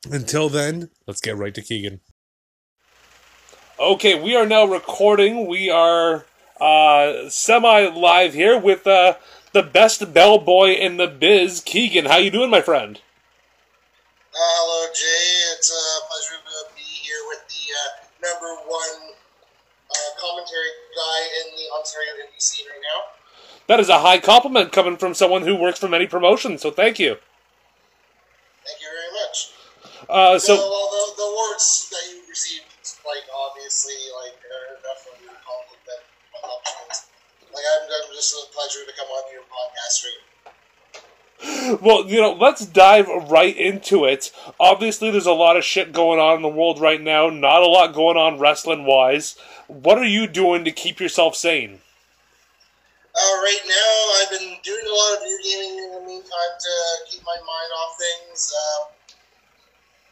Until 0.09 0.49
then, 0.49 0.91
let's 1.05 1.21
get 1.21 1.37
right 1.37 1.55
to 1.55 1.63
Keegan. 1.63 2.01
Okay, 3.81 4.23
we 4.23 4.37
are 4.37 4.47
now 4.47 4.65
recording. 4.65 5.49
We 5.49 5.69
are 5.69 6.27
uh, 6.61 7.29
semi 7.29 7.87
live 7.89 8.35
here 8.35 8.59
with 8.59 8.87
uh, 8.87 9.15
the 9.53 9.63
best 9.63 10.13
bellboy 10.13 10.73
in 10.73 10.97
the 10.97 11.07
biz, 11.07 11.61
Keegan. 11.61 12.07
How 12.07 12.19
you 12.19 12.31
doing, 12.31 12.51
my 12.51 12.61
friend? 12.61 13.01
Uh, 14.35 14.39
hello, 14.39 14.93
Jay. 14.93 15.57
It's 15.57 15.71
a 15.71 15.85
pleasure 16.05 16.43
to 16.45 16.77
be 16.77 16.83
here 16.83 17.23
with 17.29 17.41
the 17.49 17.65
uh, 17.73 18.33
number 18.33 18.53
one 18.69 19.15
uh, 19.91 20.21
commentary 20.21 20.69
guy 20.93 21.21
in 21.41 21.57
the 21.57 21.73
Ontario 21.73 22.13
indie 22.21 22.41
scene 22.41 22.67
right 22.69 22.83
now. 22.83 23.17
That 23.67 23.81
is 23.81 23.89
a 23.89 24.01
high 24.01 24.19
compliment 24.19 24.73
coming 24.73 24.99
from 24.99 25.15
someone 25.15 25.43
who 25.43 25.57
works 25.57 25.79
for 25.79 25.89
many 25.89 26.07
promotions. 26.07 26.61
So 26.61 26.71
thank 26.71 26.99
you. 26.99 27.17
Thank 28.67 28.79
you 28.83 28.91
very 28.93 29.13
much. 29.25 29.37
Uh, 30.11 30.39
So, 30.39 30.57
so 30.57 30.69
well, 30.69 30.91
the, 30.93 31.17
the 31.17 31.27
awards 31.33 31.89
that 31.91 32.05
you 32.13 32.21
received, 32.29 32.69
like 33.07 33.25
obviously, 33.33 33.97
like 34.21 34.37
are 34.45 34.77
definitely 34.85 35.16
a 36.57 36.63
compliment. 36.65 37.05
compliment. 37.05 37.55
Like 37.55 37.67
I'm, 37.69 37.85
I'm 37.87 38.09
just 38.17 38.33
a 38.35 38.49
pleasure 38.53 38.85
to 38.89 38.93
come 38.97 39.09
on 39.13 39.23
your 39.33 39.45
podcast. 39.45 39.97
Right? 40.05 40.21
Well, 41.83 42.07
you 42.07 42.21
know, 42.21 42.33
let's 42.33 42.65
dive 42.65 43.09
right 43.09 43.57
into 43.57 44.05
it. 44.05 44.33
Obviously, 44.59 45.11
there's 45.11 45.27
a 45.27 45.33
lot 45.33 45.57
of 45.57 45.65
shit 45.65 45.93
going 45.93 46.19
on 46.19 46.37
in 46.37 46.43
the 46.43 46.49
world 46.49 46.81
right 46.81 47.01
now. 47.01 47.29
Not 47.29 47.63
a 47.63 47.67
lot 47.67 47.95
going 47.95 48.17
on 48.17 48.39
wrestling 48.39 48.85
wise. 48.85 49.37
What 49.67 49.99
are 49.99 50.07
you 50.07 50.27
doing 50.27 50.65
to 50.65 50.73
keep 50.73 51.01
yourself 51.01 51.37
sane? 51.37 51.81
Uh, 53.15 53.37
right 53.41 53.65
now, 53.67 54.13
I've 54.21 54.31
been 54.31 54.57
doing 54.63 54.85
a 54.87 54.93
lot 54.93 55.17
of 55.17 55.23
video 55.25 55.41
gaming 55.45 55.85
in 55.85 55.93
the 55.93 56.01
meantime 56.07 56.53
to 56.61 56.73
keep 57.11 57.25
my 57.25 57.37
mind 57.37 57.71
off 57.81 57.97
things. 57.99 58.53
Uh, 58.53 58.97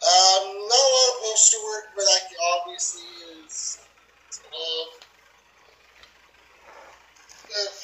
um, 0.04 0.44
not 0.44 0.84
a 0.84 0.92
lot 0.92 1.08
of 1.12 1.22
poster 1.22 1.56
work, 1.64 1.84
but 1.96 2.04
that 2.04 2.28
obviously 2.56 3.04
is 3.44 3.78
uh, 4.36 4.84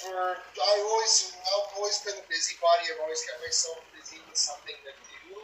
for. 0.03 0.35
I've 0.35 0.85
always, 0.87 1.15
I've 1.39 1.71
always 1.79 1.99
been 2.03 2.19
a 2.19 2.27
busybody. 2.27 2.91
I've 2.91 3.03
always 3.03 3.23
kept 3.23 3.41
myself 3.43 3.87
busy 3.95 4.19
with 4.27 4.39
something 4.39 4.75
to 4.75 4.93
do. 5.07 5.39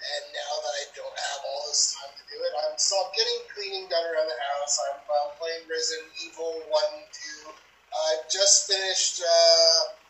And 0.00 0.24
now 0.32 0.52
that 0.64 0.74
I 0.80 0.84
don't 0.96 1.12
have 1.12 1.40
all 1.44 1.62
this 1.68 1.92
time 1.92 2.12
to 2.16 2.24
do 2.32 2.40
it, 2.40 2.52
I'm 2.64 2.76
still 2.80 3.04
getting 3.12 3.40
cleaning 3.52 3.86
done 3.92 4.00
around 4.00 4.32
the 4.32 4.40
house. 4.40 4.74
I'm 4.88 5.04
uh, 5.04 5.28
playing 5.36 5.68
Resident 5.68 6.08
Evil 6.24 6.64
1, 6.72 7.52
2. 7.52 7.52
I've 7.52 8.24
just 8.32 8.64
finished 8.64 9.20
uh, 9.20 10.00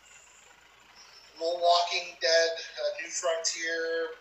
Walking 1.41 2.15
Dead, 2.21 2.51
New 3.03 3.11
Frontier, 3.11 4.15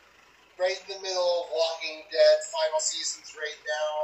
right 0.58 0.74
in 0.74 0.88
the 0.96 1.00
middle 1.06 1.22
of 1.22 1.44
Walking 1.54 2.02
Dead, 2.10 2.36
final 2.50 2.80
seasons 2.80 3.30
right 3.38 3.60
now. 3.62 3.94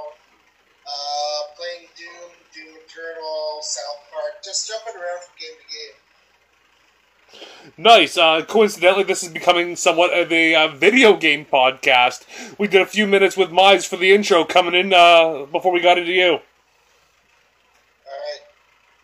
Uh, 0.87 1.41
playing 1.57 1.89
Doom, 1.97 2.31
Doom 2.55 2.77
Eternal, 2.87 3.59
South 3.61 4.01
Park, 4.13 4.43
just 4.45 4.69
jumping 4.69 4.95
around 4.95 5.21
from 5.23 5.35
game 5.39 5.57
to 5.59 5.67
game. 5.75 5.97
Nice. 7.77 8.17
Uh, 8.17 8.45
coincidentally, 8.47 9.03
this 9.03 9.25
is 9.25 9.31
becoming 9.31 9.75
somewhat 9.75 10.17
of 10.17 10.31
a 10.31 10.55
uh, 10.55 10.69
video 10.69 11.17
game 11.17 11.45
podcast. 11.45 12.25
We 12.57 12.69
did 12.69 12.83
a 12.83 12.87
few 12.87 13.07
minutes 13.07 13.37
with 13.37 13.51
Mize 13.51 13.87
for 13.87 13.97
the 13.97 14.13
intro 14.13 14.45
coming 14.45 14.75
in 14.75 14.93
uh, 14.93 15.47
before 15.51 15.73
we 15.73 15.81
got 15.81 15.99
into 15.99 16.13
you. 16.13 16.39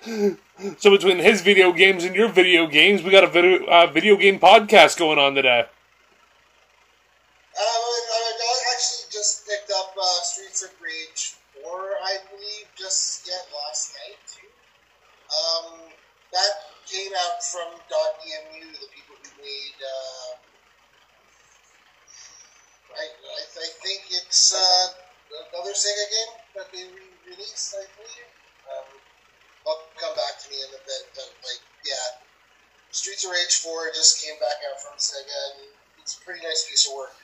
Alright. 0.06 0.38
So 0.78 0.90
between 0.90 1.18
his 1.18 1.40
video 1.42 1.72
games 1.72 2.04
and 2.04 2.14
your 2.14 2.28
video 2.28 2.68
games, 2.68 3.02
we 3.02 3.10
got 3.10 3.24
a 3.24 3.28
video, 3.28 3.66
uh, 3.66 3.88
video 3.88 4.16
game 4.16 4.38
podcast 4.38 4.96
going 4.98 5.18
on 5.18 5.34
today. 5.34 5.66
Uh, 7.54 7.60
I, 7.60 8.32
I 8.40 8.62
actually 8.72 9.10
just 9.10 9.48
picked 9.48 9.72
up 9.72 9.96
uh, 10.00 10.22
Streets 10.22 10.62
of 10.62 10.70
Rage 10.80 11.34
4, 11.61 11.68
I 11.68 12.16
believe, 12.32 12.66
just 12.78 13.28
yet 13.28 13.44
last 13.52 13.92
night, 14.00 14.21
too. 14.25 14.49
Um, 15.32 15.92
that 16.32 16.73
came 16.88 17.12
out 17.12 17.44
from 17.44 17.76
Dotemu, 17.92 18.73
the 18.80 18.88
people 18.97 19.16
who 19.21 19.30
made, 19.37 19.78
uh, 19.80 20.30
I, 22.97 23.04
I, 23.04 23.40
I 23.44 23.68
think 23.85 24.00
it's 24.12 24.52
uh, 24.56 24.87
another 25.52 25.76
Sega 25.76 26.06
game 26.09 26.32
that 26.56 26.68
they 26.73 26.85
re-released, 26.88 27.76
I 27.76 27.85
believe. 27.97 28.32
Um, 28.68 28.88
I'll 29.68 29.82
come 29.97 30.16
back 30.16 30.40
to 30.42 30.47
me 30.49 30.56
in 30.56 30.73
a 30.73 30.82
bit, 30.85 31.04
but, 31.16 31.28
like, 31.44 31.62
yeah. 31.85 32.21
Streets 32.92 33.25
of 33.25 33.32
Rage 33.32 33.64
4 33.64 33.92
just 33.97 34.21
came 34.21 34.37
back 34.37 34.61
out 34.68 34.80
from 34.80 34.97
Sega, 35.00 35.40
and 35.56 35.73
it's 36.00 36.16
a 36.16 36.21
pretty 36.25 36.44
nice 36.44 36.68
piece 36.68 36.88
of 36.88 36.97
work. 36.97 37.16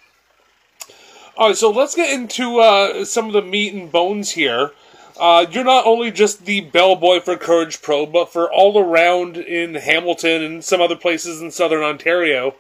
All 1.38 1.47
right, 1.47 1.57
so 1.57 1.71
let's 1.71 1.95
get 1.95 2.12
into 2.12 2.59
uh, 2.59 3.04
some 3.04 3.28
of 3.28 3.33
the 3.33 3.42
meat 3.42 3.73
and 3.73 3.92
bones 3.92 4.33
here. 4.33 4.73
Uh, 5.21 5.47
you're 5.49 5.62
not 5.62 5.87
only 5.87 6.11
just 6.11 6.47
the 6.47 6.62
bellboy 6.62 7.21
for 7.21 7.37
Courage 7.37 7.80
Pro, 7.80 8.07
but 8.07 8.33
for 8.33 8.52
all 8.52 8.76
around 8.76 9.37
in 9.37 9.76
Hamilton 9.76 10.42
and 10.42 10.64
some 10.64 10.80
other 10.80 10.97
places 10.97 11.40
in 11.40 11.52
southern 11.52 11.85
Ontario. 11.85 12.57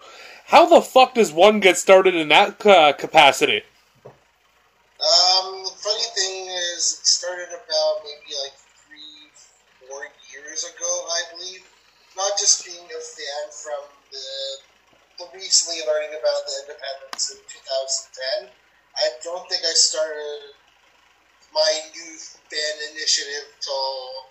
How 0.46 0.64
the 0.64 0.80
fuck 0.80 1.14
does 1.14 1.32
one 1.32 1.58
get 1.58 1.76
started 1.76 2.14
in 2.14 2.28
that 2.28 2.64
uh, 2.64 2.92
capacity? 2.92 3.62
Um, 4.06 5.64
the 5.64 5.74
funny 5.74 6.06
thing 6.14 6.46
is, 6.46 7.00
it 7.00 7.06
started 7.08 7.48
about 7.48 8.06
maybe 8.06 8.30
like 8.44 8.54
three, 8.86 9.26
four 9.88 10.06
years 10.30 10.62
ago, 10.62 11.06
I 11.10 11.34
believe. 11.34 11.66
Not 12.16 12.30
just 12.38 12.64
being 12.64 12.86
a 12.86 13.02
fan 13.02 13.50
from 13.50 13.90
the, 14.12 15.18
the 15.18 15.24
recently 15.34 15.82
learning 15.84 16.10
about 16.10 16.46
the 16.46 16.62
independence 16.62 17.34
in 17.34 17.38
2010. 18.46 18.67
I 18.98 19.14
don't 19.22 19.48
think 19.48 19.62
I 19.62 19.74
started 19.74 20.58
my 21.54 21.70
youth 21.94 22.40
band 22.50 22.78
initiative 22.90 23.46
till 23.62 24.26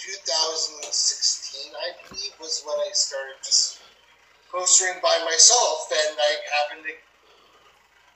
2016, 0.00 1.72
I 1.76 1.92
believe, 2.08 2.32
was 2.40 2.64
when 2.64 2.80
I 2.80 2.88
started 2.92 3.36
just 3.44 3.84
postering 4.50 4.98
by 5.04 5.12
myself, 5.28 5.92
and 5.92 6.16
I 6.16 6.30
happened 6.56 6.88
to 6.88 6.94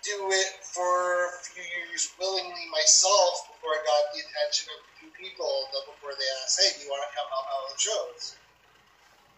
do 0.05 0.33
it 0.33 0.65
for 0.65 1.29
a 1.29 1.45
few 1.45 1.63
years 1.63 2.09
willingly 2.19 2.65
myself 2.73 3.45
before 3.53 3.77
I 3.77 3.85
got 3.85 4.17
the 4.17 4.25
attention 4.25 4.73
of 4.73 4.81
two 4.97 5.13
people 5.13 5.69
before 5.85 6.17
they 6.17 6.29
asked, 6.45 6.61
hey, 6.61 6.73
do 6.77 6.85
you 6.85 6.91
want 6.91 7.05
to 7.05 7.13
come 7.13 7.29
out 7.29 7.69
with 7.69 7.77
the 7.77 7.83
shows? 7.85 8.37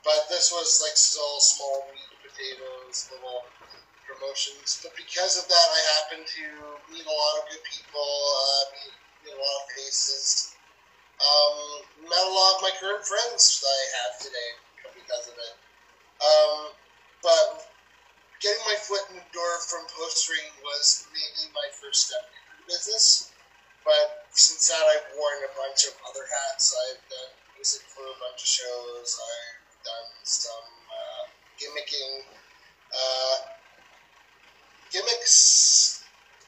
But 0.06 0.30
this 0.30 0.54
was 0.54 0.78
like 0.82 0.94
still 0.94 1.38
small 1.42 1.90
meat 1.90 2.10
potatoes, 2.22 3.10
little 3.10 3.42
promotions. 4.06 4.80
But 4.82 4.94
because 4.96 5.36
of 5.36 5.44
that, 5.50 5.68
I 5.75 5.80
happened 6.00 6.26
to 6.26 6.46
meet 6.90 7.04
a 7.04 7.10
lot 7.10 7.34
of 7.42 7.50
good 7.50 7.62
people, 7.66 8.06
uh, 8.06 8.62
meet, 8.78 8.94
a 9.26 9.36
lot 9.36 9.58
of 9.62 9.66
faces. 9.75 10.54
Um, 11.18 11.82
met 12.06 12.22
a 12.22 12.30
lot 12.30 12.56
of 12.56 12.62
my 12.62 12.72
current 12.78 13.02
friends 13.02 13.58
that 13.60 13.75
I 13.75 13.84
have 14.00 14.12
today 14.22 14.50
because 14.94 15.26
of 15.26 15.34
it. 15.34 15.54
Um, 16.22 16.58
but 17.22 17.66
getting 18.40 18.62
my 18.68 18.78
foot 18.78 19.02
in 19.10 19.16
the 19.18 19.28
door 19.32 19.52
from 19.66 19.88
postering 19.90 20.46
was 20.62 21.08
maybe 21.10 21.50
my 21.52 21.68
first 21.75 22.06
step 22.06 22.22
into 22.30 22.52
the 22.62 22.66
business. 22.70 23.32
But 23.82 24.26
since 24.30 24.68
that, 24.68 24.82
I've 24.82 25.08
worn 25.14 25.46
a 25.46 25.52
bunch 25.56 25.86
of 25.86 25.94
other 26.10 26.26
hats. 26.26 26.75
I've 26.75 27.02
done 27.08 27.32
music 27.54 27.86
for 27.90 28.02
a 28.02 28.16
bunch 28.18 28.42
of 28.42 28.50
shows. 28.50 29.08
I've 29.16 29.82
done 29.86 30.10
some 30.22 30.68
uh, 30.90 31.22
gimmicking. 31.56 32.26
Uh, 32.92 33.55
gimmicks 34.90 36.05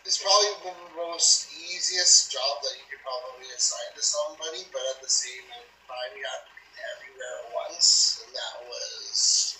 is 0.07 0.19
probably 0.19 0.73
the 0.73 0.77
most 0.97 1.53
easiest 1.53 2.33
job 2.33 2.63
that 2.65 2.75
you 2.81 2.87
could 2.89 3.03
probably 3.05 3.49
assign 3.53 3.93
to 3.95 4.03
somebody, 4.03 4.65
but 4.73 4.81
at 4.95 5.03
the 5.03 5.11
same 5.11 5.45
time, 5.85 6.11
you 6.17 6.25
have 6.25 6.45
to 6.49 6.53
be 6.57 6.65
everywhere 6.97 7.35
at 7.45 7.49
once, 7.53 8.23
and 8.25 8.31
that 8.33 8.55
was 8.65 9.59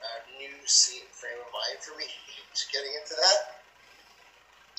a 0.00 0.12
new 0.40 0.56
scene 0.64 1.08
frame 1.12 1.36
of 1.36 1.50
mind 1.52 1.78
for 1.84 1.98
me 1.98 2.08
getting 2.72 2.94
into 2.96 3.14
that. 3.18 3.60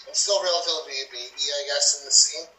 I'm 0.08 0.18
still 0.18 0.42
relatively 0.42 0.98
a 1.06 1.08
baby, 1.14 1.46
I 1.46 1.62
guess, 1.70 2.02
in 2.02 2.10
the 2.10 2.14
scene. 2.14 2.50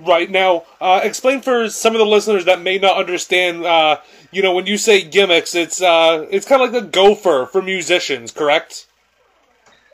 Right 0.00 0.30
now, 0.30 0.64
uh, 0.80 1.00
explain 1.04 1.42
for 1.42 1.68
some 1.68 1.94
of 1.94 1.98
the 1.98 2.06
listeners 2.06 2.46
that 2.46 2.62
may 2.62 2.78
not 2.78 2.96
understand. 2.96 3.64
Uh, 3.64 4.00
you 4.32 4.42
know, 4.42 4.54
when 4.54 4.66
you 4.66 4.78
say 4.78 5.02
gimmicks, 5.02 5.54
it's 5.54 5.82
uh, 5.82 6.26
it's 6.30 6.46
kind 6.46 6.62
of 6.62 6.72
like 6.72 6.82
the 6.82 6.88
gopher 6.88 7.46
for 7.50 7.60
musicians, 7.60 8.32
correct? 8.32 8.86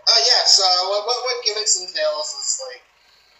Uh, 0.06 0.20
yes. 0.22 0.62
Uh, 0.62 0.86
what, 0.88 1.04
what, 1.06 1.18
what 1.25 1.44
gimmicks 1.44 1.80
entails 1.80 2.30
is 2.38 2.62
like 2.70 2.82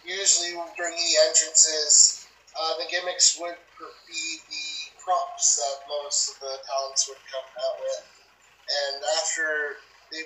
usually 0.03 0.59
during 0.75 0.95
the 0.95 1.13
entrances, 1.27 2.27
uh, 2.59 2.77
the 2.77 2.85
gimmicks 2.91 3.37
would 3.39 3.55
be 4.07 4.39
the 4.49 4.67
props 4.99 5.55
that 5.55 5.87
most 5.87 6.31
of 6.31 6.35
the 6.41 6.53
talents 6.67 7.07
would 7.07 7.21
come 7.31 7.47
out 7.63 7.79
with, 7.79 8.03
and 8.67 9.03
after 9.19 9.79
they 10.11 10.23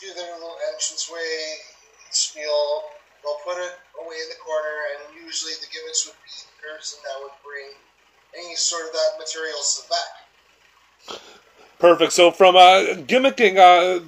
do 0.00 0.12
their 0.12 0.34
little 0.34 0.56
entrance 0.68 1.08
entranceway 1.08 1.56
spiel, 2.10 2.84
they'll 3.26 3.42
put 3.42 3.58
it 3.58 3.74
away 3.98 4.14
in 4.22 4.28
the 4.30 4.38
corner, 4.38 4.76
and 4.94 5.18
usually 5.26 5.52
the 5.58 5.66
gimmicks 5.74 6.06
would 6.06 6.14
be 6.22 6.30
the 6.30 6.54
person 6.62 7.02
that 7.02 7.18
would 7.20 7.34
bring 7.42 7.74
any 8.38 8.54
sort 8.54 8.86
of 8.86 8.92
that 8.92 9.18
materials 9.18 9.86
back. 9.90 11.18
Perfect. 11.78 12.12
So 12.12 12.30
from 12.30 12.54
uh, 12.54 13.02
gimmicking, 13.04 13.58
uh, 13.58 14.00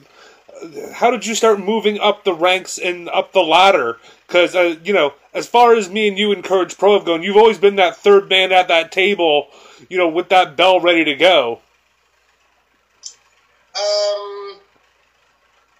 how 0.92 1.10
did 1.10 1.26
you 1.26 1.34
start 1.34 1.60
moving 1.60 1.98
up 2.00 2.24
the 2.24 2.34
ranks 2.34 2.78
and 2.78 3.08
up 3.08 3.32
the 3.32 3.42
ladder? 3.42 3.98
Because 4.26 4.54
uh, 4.54 4.76
you 4.84 4.92
know, 4.92 5.14
as 5.34 5.46
far 5.46 5.74
as 5.74 5.90
me 5.90 6.08
and 6.08 6.18
you 6.18 6.32
encourage 6.32 6.48
Courage 6.48 6.78
Pro 6.78 6.94
have 6.94 7.04
gone, 7.04 7.22
you've 7.22 7.36
always 7.36 7.58
been 7.58 7.76
that 7.76 7.96
third 7.96 8.28
man 8.28 8.52
at 8.52 8.68
that 8.68 8.92
table, 8.92 9.48
you 9.88 9.98
know, 9.98 10.08
with 10.08 10.28
that 10.30 10.56
bell 10.56 10.80
ready 10.80 11.04
to 11.04 11.14
go. 11.14 11.60
Um, 13.76 14.58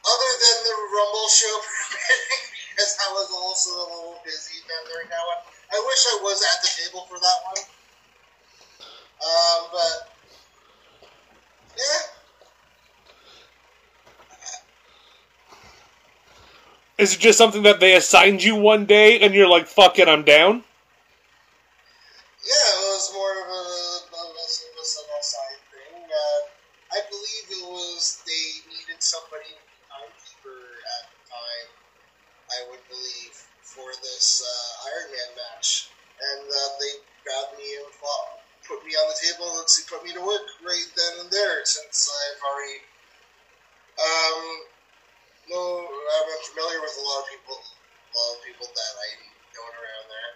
other 0.04 0.32
than 0.40 0.64
the 0.64 0.76
Rumble 0.94 1.28
show, 1.28 1.60
because 2.78 2.94
I 3.02 3.10
was 3.10 3.26
also 3.34 3.74
a 3.74 3.86
little 3.90 4.20
busy 4.24 4.62
then 4.70 4.86
during 4.86 5.08
that 5.10 5.18
one. 5.26 5.42
I 5.74 5.82
wish 5.82 6.06
I 6.06 6.22
was 6.22 6.38
at 6.46 6.62
the 6.62 6.70
table 6.78 7.08
for 7.10 7.18
that 7.18 7.38
one. 7.50 7.58
Um, 9.18 9.66
but 9.72 10.14
yeah, 11.76 12.06
Is 16.98 17.14
it 17.14 17.18
just 17.20 17.38
something 17.38 17.62
that 17.64 17.80
they 17.80 17.96
assigned 17.96 18.44
you 18.44 18.54
one 18.54 18.84
day 18.86 19.18
and 19.20 19.34
you're 19.34 19.48
like, 19.48 19.66
fuck 19.66 19.98
it, 19.98 20.08
I'm 20.08 20.22
down? 20.22 20.62
Yeah, 22.42 22.68
it 22.78 22.94
was 22.94 23.10
this 34.18 34.42
uh, 34.42 34.90
Iron 34.90 35.14
Man 35.14 35.30
match, 35.38 35.94
and 36.18 36.42
uh, 36.42 36.70
they 36.82 36.98
grabbed 37.22 37.54
me 37.54 37.70
and 37.78 37.86
fought, 38.02 38.42
put 38.66 38.82
me 38.82 38.98
on 38.98 39.06
the 39.06 39.14
table 39.14 39.46
and 39.62 39.70
they 39.70 39.86
put 39.86 40.02
me 40.02 40.10
to 40.10 40.18
work 40.18 40.42
right 40.66 40.88
then 40.98 41.22
and 41.22 41.30
there 41.30 41.62
since 41.62 42.10
I've 42.10 42.42
already. 42.42 42.82
Um, 43.94 44.42
no, 45.54 45.86
I'm 45.86 46.42
familiar 46.50 46.82
with 46.82 46.98
a 46.98 47.04
lot 47.06 47.22
of 47.22 47.26
people, 47.30 47.62
a 47.62 48.14
lot 48.18 48.30
of 48.34 48.42
people 48.42 48.66
that 48.66 48.92
I 48.98 49.08
know 49.54 49.66
around 49.70 50.06
there. 50.10 50.32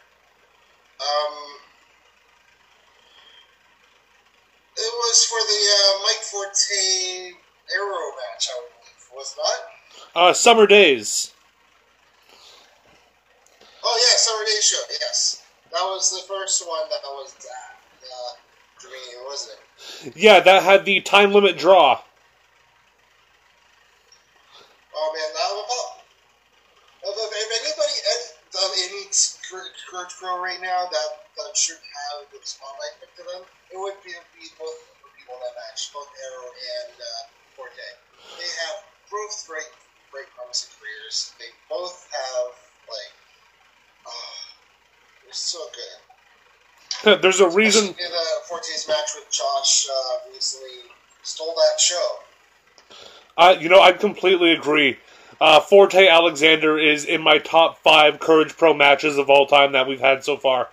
Um, 1.02 1.34
it 4.78 4.92
was 4.94 5.18
for 5.26 5.42
the 5.42 5.60
uh, 5.74 5.92
Mike 6.06 6.22
Forte 6.30 7.34
Arrow 7.74 8.14
match, 8.14 8.46
I 8.46 8.62
believe, 8.62 9.02
was 9.10 9.34
not? 9.34 9.58
Uh, 10.14 10.32
Summer 10.32 10.68
Days. 10.70 11.31
That 15.82 15.90
was 15.90 16.14
the 16.14 16.22
first 16.30 16.62
one 16.62 16.86
that 16.94 17.02
was 17.02 17.34
that 17.42 17.74
uh, 18.06 18.38
wasn't 19.26 19.58
it? 20.06 20.14
Yeah, 20.14 20.38
that 20.38 20.62
had 20.62 20.84
the 20.84 21.00
time 21.00 21.32
limit 21.32 21.58
draw. 21.58 21.98
Oh 24.94 25.08
man, 25.10 25.30
now 25.34 25.58
about 25.58 26.06
if, 27.02 27.14
if 27.18 27.30
if 27.34 27.50
anybody 27.66 27.98
done 28.54 28.72
any 28.78 29.10
Courage 29.90 30.14
Pro 30.22 30.38
right 30.38 30.60
now 30.62 30.86
that 30.86 31.10
that 31.34 31.56
should 31.56 31.82
have 31.82 32.30
the 32.30 32.38
spotlight 32.46 32.94
put 33.02 33.10
to 33.18 33.22
them, 33.26 33.42
it 33.74 33.78
would 33.78 33.98
be, 34.06 34.14
be 34.38 34.46
both 34.54 34.78
the 35.02 35.10
people 35.18 35.34
that 35.42 35.54
match, 35.58 35.90
both 35.90 36.06
Arrow 36.30 36.46
and 36.46 36.94
uh, 36.94 37.22
Forte. 37.58 37.88
They 38.38 38.50
have 38.70 38.86
both 39.10 39.34
great, 39.50 39.66
great 40.14 40.30
promising 40.38 40.70
careers. 40.78 41.34
They 41.42 41.50
both 41.66 42.06
have 42.12 42.54
like, 42.86 43.14
oh, 44.06 44.51
they're 44.51 44.51
so 45.38 45.58
good. 45.74 47.20
There's 47.22 47.40
a 47.40 47.48
reason. 47.48 47.84
Especially 47.84 48.04
in 48.04 48.12
uh, 48.12 48.46
Forte's 48.48 48.88
match 48.88 49.10
with 49.14 49.30
Josh 49.30 49.88
uh, 49.88 50.30
recently 50.32 50.90
stole 51.22 51.54
that 51.54 51.80
show. 51.80 52.16
Uh, 53.36 53.56
you 53.58 53.68
know, 53.68 53.80
I 53.80 53.92
completely 53.92 54.52
agree. 54.52 54.98
Uh, 55.40 55.58
Forte 55.58 56.06
Alexander 56.06 56.78
is 56.78 57.04
in 57.04 57.20
my 57.20 57.38
top 57.38 57.78
five 57.78 58.20
Courage 58.20 58.56
Pro 58.56 58.74
matches 58.74 59.18
of 59.18 59.28
all 59.28 59.46
time 59.46 59.72
that 59.72 59.88
we've 59.88 60.00
had 60.00 60.22
so 60.22 60.36
far. 60.36 60.68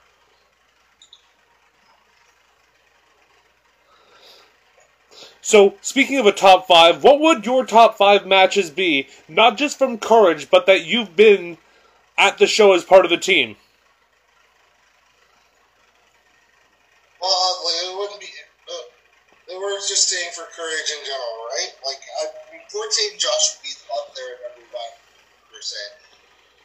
So, 5.41 5.73
speaking 5.81 6.19
of 6.19 6.27
a 6.27 6.31
top 6.31 6.67
five, 6.67 7.03
what 7.03 7.19
would 7.19 7.47
your 7.47 7.65
top 7.65 7.97
five 7.97 8.27
matches 8.27 8.69
be? 8.69 9.07
Not 9.27 9.57
just 9.57 9.79
from 9.79 9.97
Courage, 9.97 10.51
but 10.51 10.67
that 10.67 10.85
you've 10.85 11.15
been 11.15 11.57
at 12.19 12.37
the 12.37 12.45
show 12.45 12.73
as 12.73 12.83
part 12.83 13.05
of 13.05 13.09
the 13.09 13.17
team. 13.17 13.55
Well, 17.19 17.59
like, 17.67 17.79
it 17.83 17.95
wouldn't 17.95 18.21
be. 18.23 18.31
Uh, 18.67 18.85
we're 19.59 19.75
just 19.83 20.07
saying 20.07 20.31
for 20.31 20.47
courage 20.55 20.89
in 20.93 21.01
general, 21.03 21.35
right? 21.51 21.73
Like, 21.83 21.99
I 22.21 22.31
mean, 22.53 22.63
Forte 22.69 22.95
and 23.11 23.19
Josh 23.19 23.57
would 23.57 23.63
be 23.65 23.73
up 23.91 24.13
there 24.15 24.39
at 24.39 24.55
number 24.55 24.65
one, 24.71 24.93
per 25.51 25.59
se. 25.59 25.79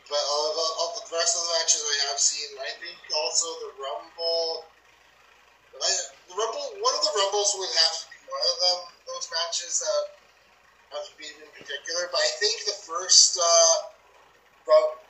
But 0.06 0.20
of, 0.20 0.52
of 0.52 0.90
the 1.00 1.16
rest 1.16 1.32
of 1.32 1.48
the 1.48 1.52
matches 1.56 1.80
I 1.80 1.96
have 2.12 2.20
seen, 2.20 2.52
I 2.60 2.70
think 2.76 3.00
also 3.16 3.48
the 3.64 3.72
Rumble. 3.80 4.68
I, 5.74 5.90
the 6.28 6.36
Rumble, 6.36 6.76
one 6.84 6.94
of 6.94 7.02
the 7.02 7.14
Rumbles 7.18 7.56
would 7.56 7.72
have 7.72 7.94
to 7.98 8.06
be 8.12 8.20
one 8.28 8.44
of 8.52 8.56
them. 8.62 8.78
Those 9.08 9.26
matches 9.32 9.80
that 9.80 10.04
have 10.92 11.08
to 11.08 11.14
be 11.16 11.24
in 11.24 11.48
particular. 11.56 12.12
But 12.12 12.20
I 12.20 12.30
think 12.36 12.68
the 12.68 12.78
first 12.84 13.40
uh, 13.40 13.74
Rum- 14.68 15.00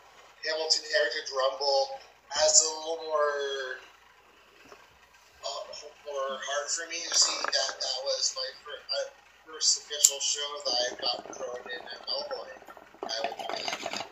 Hamilton 0.47 0.87
Heritage 0.95 1.29
Rumble 1.35 1.99
has 2.31 2.63
a 2.63 2.71
little 2.71 3.03
more 3.03 3.83
more 6.15 6.39
hard 6.39 6.71
for 6.71 6.87
me 6.89 7.03
to 7.03 7.15
see 7.19 7.43
that 7.43 7.75
that 7.75 7.99
was 8.07 8.37
my 8.39 8.47
first, 8.63 8.87
uh, 8.87 9.11
first 9.51 9.79
official 9.83 10.21
show 10.23 10.47
that 10.65 10.75
I 10.79 10.95
got 11.03 11.27
thrown 11.35 11.67
in 11.67 11.83
at 11.83 12.07
Melbourne. 12.07 12.63
I 13.03 13.19
would 13.27 13.35
believe. 13.51 14.07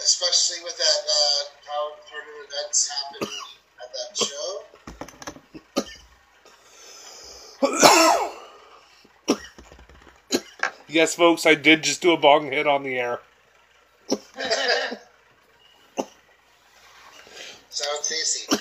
Especially 0.00 0.64
with 0.64 0.76
that 0.78 1.00
uh, 1.04 1.44
how 1.68 1.92
tournament 2.08 2.48
events 2.48 2.88
happened 2.88 3.28
at 3.82 3.90
that 3.92 4.10
show. 4.16 4.48
Yes, 10.88 11.14
folks, 11.14 11.46
I 11.46 11.54
did 11.54 11.82
just 11.82 12.02
do 12.02 12.12
a 12.12 12.18
bong 12.18 12.52
hit 12.52 12.66
on 12.66 12.82
the 12.82 12.98
air. 12.98 13.20
Sounds 17.70 18.06
tasty. 18.06 18.54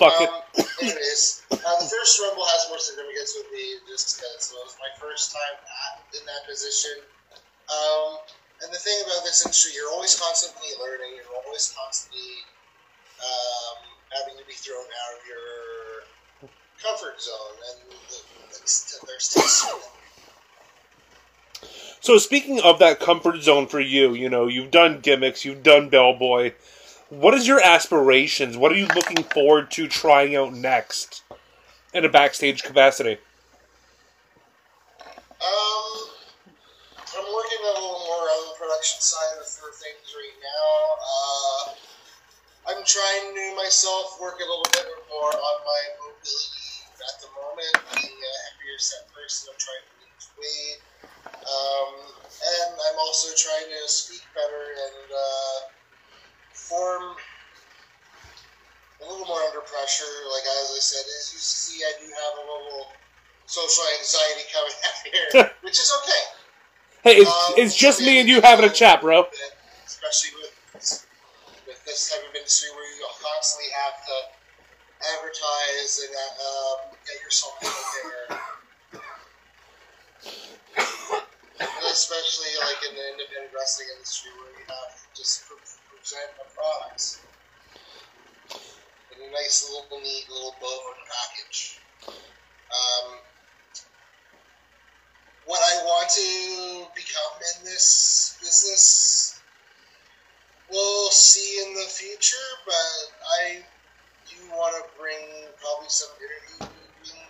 Fuck 0.00 0.16
it. 0.24 0.32
Um, 0.32 0.64
anyways, 0.80 1.44
uh, 1.52 1.76
the 1.76 1.84
first 1.84 2.16
Rumble 2.24 2.48
has 2.48 2.72
more 2.72 2.80
significance 2.80 3.36
with 3.36 3.52
me 3.52 3.84
just 3.84 4.16
because 4.16 4.48
it 4.48 4.56
was 4.64 4.72
my 4.80 4.88
first 4.96 5.36
time 5.36 5.60
at, 5.60 6.00
in 6.16 6.24
that 6.24 6.48
position. 6.48 7.04
Um, 7.68 8.24
and 8.64 8.72
the 8.72 8.80
thing 8.80 8.96
about 9.04 9.28
this 9.28 9.44
industry, 9.44 9.76
you're 9.76 9.92
always 9.92 10.16
constantly 10.16 10.72
learning. 10.80 11.20
You're 11.20 11.36
always 11.44 11.76
constantly 11.76 12.32
um, 13.20 13.76
having 14.16 14.40
to 14.40 14.44
be 14.48 14.56
thrown 14.56 14.88
out 14.88 15.12
of 15.20 15.22
your 15.28 16.08
comfort 16.80 17.20
zone, 17.20 17.60
and 17.68 17.92
the, 18.08 18.24
there's 19.04 19.28
tests. 19.28 19.68
So 22.00 22.16
speaking 22.16 22.60
of 22.64 22.78
that 22.78 23.00
comfort 23.00 23.42
zone 23.42 23.66
for 23.66 23.80
you, 23.80 24.14
you 24.14 24.30
know, 24.30 24.46
you've 24.46 24.70
done 24.70 25.00
gimmicks, 25.00 25.44
you've 25.44 25.62
done 25.62 25.90
bellboy. 25.90 26.52
What 27.10 27.34
is 27.34 27.42
your 27.48 27.58
aspirations? 27.58 28.56
What 28.56 28.70
are 28.70 28.76
you 28.76 28.86
looking 28.86 29.24
forward 29.24 29.72
to 29.72 29.88
trying 29.88 30.36
out 30.36 30.54
next 30.54 31.24
in 31.92 32.04
a 32.04 32.08
backstage 32.08 32.62
capacity? 32.62 33.18
Um, 35.42 35.84
I'm 37.10 37.26
working 37.34 37.58
a 37.66 37.74
little 37.74 37.98
more 38.06 38.26
on 38.30 38.42
the 38.46 38.54
production 38.62 39.02
side 39.02 39.42
of 39.42 39.46
things 39.74 40.06
right 40.14 40.38
now. 40.38 40.70
Uh, 41.02 41.74
I'm 42.70 42.84
trying 42.86 43.34
to 43.34 43.56
myself 43.56 44.14
work 44.22 44.38
a 44.38 44.46
little 44.46 44.70
bit 44.70 44.86
more 45.10 45.34
on 45.34 45.56
my 45.66 45.82
mobility 45.98 46.94
at 46.94 47.18
the 47.18 47.26
moment. 47.34 47.74
Being 47.90 48.22
a 48.22 48.34
heavier 48.46 48.78
set 48.78 49.10
person, 49.10 49.50
I'm 49.50 49.58
trying 49.58 49.82
to 49.82 49.94
lose 49.98 50.30
weight. 50.38 50.78
Um, 51.26 52.06
and 52.06 52.70
I'm 52.70 52.98
also 53.02 53.34
trying 53.34 53.66
to 53.66 53.82
speak 53.90 54.22
better 54.30 54.62
and 54.78 55.10
uh, 55.10 55.58
form 56.70 57.16
a 59.00 59.04
little 59.10 59.26
Like 59.98 60.46
as 60.62 60.70
I 60.70 60.78
said, 60.78 61.02
as 61.18 61.34
you 61.34 61.40
see, 61.42 61.82
I 61.82 61.92
do 61.98 62.06
have 62.06 62.34
a 62.38 62.44
little 62.46 62.86
social 63.46 63.84
anxiety 63.98 64.46
coming 64.54 64.76
out 64.86 64.98
here, 65.02 65.50
which 65.66 65.78
is 65.78 65.90
okay. 66.02 66.22
Hey, 67.02 67.16
it's, 67.18 67.30
Um, 67.30 67.54
it's 67.56 67.74
just 67.74 68.00
me 68.00 68.20
and 68.20 68.28
you 68.28 68.40
having 68.40 68.64
a 68.64 68.72
chat, 68.72 69.00
bro. 69.00 69.26
Especially 69.86 70.30
with 70.38 70.54
with 71.66 71.80
this 71.84 72.10
type 72.10 72.22
of 72.22 72.34
industry 72.34 72.70
where 72.70 72.86
you 72.86 73.06
constantly 73.18 73.70
have 73.74 73.98
to 74.06 74.16
advertise 75.16 76.06
and 76.06 76.14
uh, 76.14 76.44
um, 76.46 76.94
get 77.06 77.18
yourself 77.24 77.58
out 77.66 77.86
there. 77.98 78.38
Especially 81.90 82.52
like 82.62 82.80
in 82.88 82.94
the 82.94 83.04
independent 83.10 83.50
wrestling 83.50 83.88
industry 83.96 84.30
where 84.38 84.54
you 84.54 84.64
have 84.70 84.94
to 84.94 85.06
just 85.18 85.48
present 85.48 86.30
the 86.38 86.46
products 86.54 87.20
a 89.20 89.30
nice 89.32 89.68
little 89.68 90.00
neat 90.00 90.24
little 90.30 90.54
bone 90.60 91.00
package. 91.04 91.80
Um, 92.08 93.18
what 95.44 95.60
I 95.60 95.84
want 95.84 96.08
to 96.08 96.86
become 96.94 97.34
in 97.58 97.64
this 97.64 98.38
business, 98.40 99.40
we'll 100.70 101.10
see 101.10 101.62
in 101.66 101.74
the 101.74 101.88
future, 101.90 102.48
but 102.64 102.96
I 103.42 103.60
do 104.30 104.36
want 104.56 104.76
to 104.78 104.84
bring 104.98 105.20
probably 105.60 105.90
some 105.90 106.10
interviewing 106.16 106.70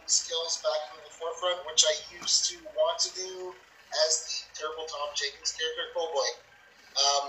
skills 0.07 0.63
back 0.63 0.95
into 0.95 1.09
the 1.09 1.15
forefront, 1.17 1.67
which 1.67 1.85
I 1.89 1.95
used 2.21 2.51
to 2.51 2.57
want 2.77 2.99
to 3.01 3.11
do 3.15 3.55
as 4.07 4.13
the 4.23 4.63
terrible 4.63 4.87
Tom 4.87 5.11
Jenkins 5.17 5.57
character, 5.57 5.91
Cowboy. 5.97 6.31
Um, 7.01 7.27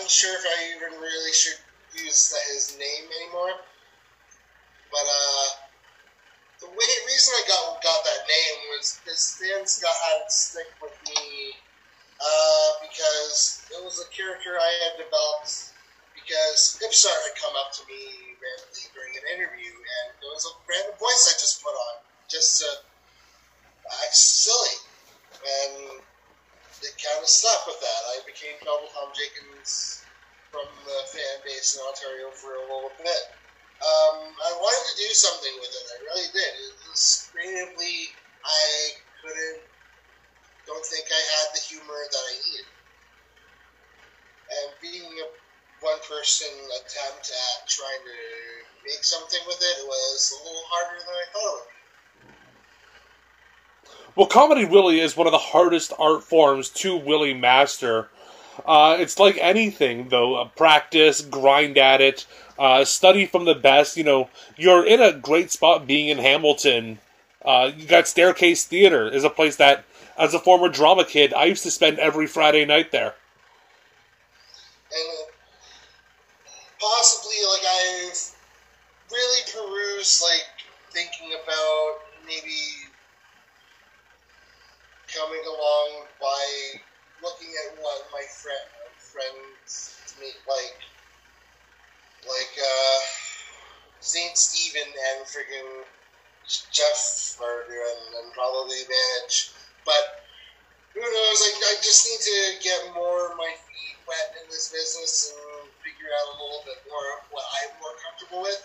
unsure 0.00 0.34
if 0.34 0.44
I 0.46 0.58
even 0.76 0.98
really 0.98 1.32
should 1.32 1.58
use 1.96 2.34
his 2.52 2.78
name 2.78 3.06
anymore, 3.22 3.54
but 4.90 5.06
uh, 5.06 5.46
the 6.60 6.68
way, 6.68 6.90
reason 7.08 7.32
I 7.34 7.44
got 7.48 7.82
got 7.82 8.00
that 8.04 8.22
name 8.28 8.58
was 8.76 9.00
because 9.00 9.40
fans 9.40 9.80
got 9.80 9.94
had 9.94 10.28
it 10.28 10.30
stick 10.30 10.68
with 10.82 10.92
me 11.08 11.56
uh, 12.20 12.68
because 12.84 13.64
it 13.72 13.80
was 13.82 13.96
a 14.04 14.08
character 14.12 14.60
I 14.60 14.70
had 14.84 15.00
developed 15.00 15.72
because 16.12 16.76
Ipsar 16.84 17.10
had 17.10 17.34
come 17.40 17.56
up 17.56 17.72
to 17.80 17.82
me 17.88 18.36
randomly 18.36 18.86
during 18.92 19.12
an 19.16 19.24
interview 19.40 19.72
and 19.72 20.06
it 20.20 20.28
was 20.28 20.44
a 20.44 20.54
random 20.68 20.96
voice 21.00 21.32
I 21.32 21.34
just 21.40 21.64
put 21.64 21.72
on 21.72 21.94
just 22.28 22.60
to 22.60 22.68
act 24.04 24.14
silly 24.14 24.76
and 25.40 26.04
it 26.84 26.94
kind 27.00 27.20
of 27.20 27.28
stuck 27.28 27.66
with 27.66 27.80
that. 27.80 28.00
I 28.12 28.20
became 28.28 28.56
Double 28.60 28.88
Tom 28.92 29.12
Jenkins 29.16 29.99
from 30.50 30.66
the 30.84 30.98
fan 31.10 31.36
base 31.46 31.78
in 31.78 31.80
Ontario 31.86 32.30
for 32.34 32.54
a 32.58 32.64
little 32.66 32.92
bit. 32.98 33.22
Um, 33.80 34.34
I 34.34 34.52
wanted 34.60 34.84
to 34.92 34.96
do 35.00 35.10
something 35.14 35.54
with 35.62 35.72
it. 35.72 35.84
I 35.88 35.96
really 36.10 36.28
did. 36.34 36.52
It 36.68 36.76
was 36.90 37.30
creatively, 37.32 38.12
I 38.44 38.66
couldn't, 39.22 39.62
don't 40.66 40.84
think 40.84 41.06
I 41.08 41.22
had 41.38 41.46
the 41.54 41.62
humor 41.64 41.96
that 41.96 42.24
I 42.28 42.34
needed. 42.44 42.68
And 44.50 44.68
being 44.82 45.12
a 45.22 45.26
one 45.80 45.98
person 46.04 46.48
attempt 46.76 47.32
at 47.32 47.68
trying 47.68 48.04
to 48.04 48.20
make 48.84 49.02
something 49.02 49.40
with 49.46 49.58
it 49.62 49.86
was 49.86 50.34
a 50.36 50.44
little 50.44 50.62
harder 50.68 51.00
than 51.00 51.14
I 51.14 51.26
thought. 51.32 51.66
Well, 54.16 54.26
comedy 54.26 54.64
really 54.64 55.00
is 55.00 55.16
one 55.16 55.26
of 55.26 55.32
the 55.32 55.38
hardest 55.38 55.92
art 55.98 56.24
forms 56.24 56.68
to 56.70 57.00
really 57.00 57.32
master. 57.32 58.10
Uh, 58.66 58.96
it's 58.98 59.18
like 59.18 59.38
anything, 59.40 60.08
though. 60.08 60.36
Uh, 60.36 60.44
practice, 60.48 61.20
grind 61.20 61.78
at 61.78 62.00
it, 62.00 62.26
uh, 62.58 62.84
study 62.84 63.26
from 63.26 63.44
the 63.44 63.54
best. 63.54 63.96
You 63.96 64.04
know, 64.04 64.30
you're 64.56 64.84
in 64.84 65.00
a 65.00 65.12
great 65.12 65.50
spot 65.50 65.86
being 65.86 66.08
in 66.08 66.18
Hamilton. 66.18 66.98
Uh, 67.44 67.70
you 67.76 67.86
got 67.86 68.06
Staircase 68.06 68.64
Theater 68.64 69.08
is 69.08 69.24
a 69.24 69.30
place 69.30 69.56
that, 69.56 69.84
as 70.18 70.34
a 70.34 70.38
former 70.38 70.68
drama 70.68 71.04
kid, 71.04 71.32
I 71.32 71.46
used 71.46 71.62
to 71.62 71.70
spend 71.70 71.98
every 71.98 72.26
Friday 72.26 72.64
night 72.64 72.92
there. 72.92 73.14
and 74.92 75.30
possibly 76.80 77.36
like 77.52 77.62
I've 77.66 78.34
really 79.10 79.42
perused 79.52 80.22
like 80.22 80.46
thinking 80.92 81.36
about 81.42 81.98
maybe 82.26 82.90
coming 85.14 85.42
along 85.46 86.06
by 86.20 86.80
looking 87.22 87.52
at 87.66 87.76
what 87.80 88.08
my 88.12 88.24
friend 88.40 88.68
friends 89.12 89.96
meet 90.20 90.38
like 90.46 90.76
like 92.28 92.54
uh 92.58 92.98
Saint 94.00 94.36
Stephen 94.36 94.88
and 94.88 95.26
friggin' 95.28 95.84
Jeff 96.72 97.36
are 97.38 97.68
doing 97.68 98.00
and 98.16 98.32
probably 98.32 98.80
Vantage. 98.88 99.52
But 99.84 100.24
who 100.94 101.04
knows? 101.04 101.38
Like 101.44 101.60
I 101.62 101.74
just 101.84 102.08
need 102.08 102.22
to 102.24 102.38
get 102.64 102.80
more 102.96 103.30
of 103.30 103.36
my 103.36 103.52
feet 103.52 103.96
wet 104.08 104.34
in 104.40 104.48
this 104.50 104.72
business 104.72 105.30
and 105.30 105.70
figure 105.84 106.10
out 106.10 106.32
a 106.32 106.36
little 106.40 106.64
bit 106.66 106.80
more 106.88 107.06
of 107.20 107.20
what 107.30 107.44
I'm 107.62 107.76
more 107.78 107.94
comfortable 108.02 108.42
with. 108.42 108.58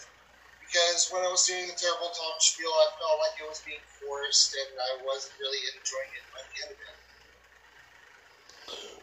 Because 0.64 1.12
when 1.14 1.22
I 1.22 1.30
was 1.30 1.46
doing 1.46 1.68
the 1.70 1.78
terrible 1.78 2.10
Tom 2.10 2.36
spiel, 2.42 2.74
I 2.74 2.90
felt 2.98 3.22
like 3.22 3.38
it 3.38 3.46
was 3.46 3.62
being 3.62 3.86
forced, 4.02 4.58
and 4.58 4.74
I 4.74 4.92
wasn't 5.06 5.38
really 5.38 5.62
enjoying 5.78 6.14
it 6.18 6.26
by 6.34 6.42
the 6.42 6.58
end 6.66 6.72
of 6.74 6.80
it. 6.82 7.05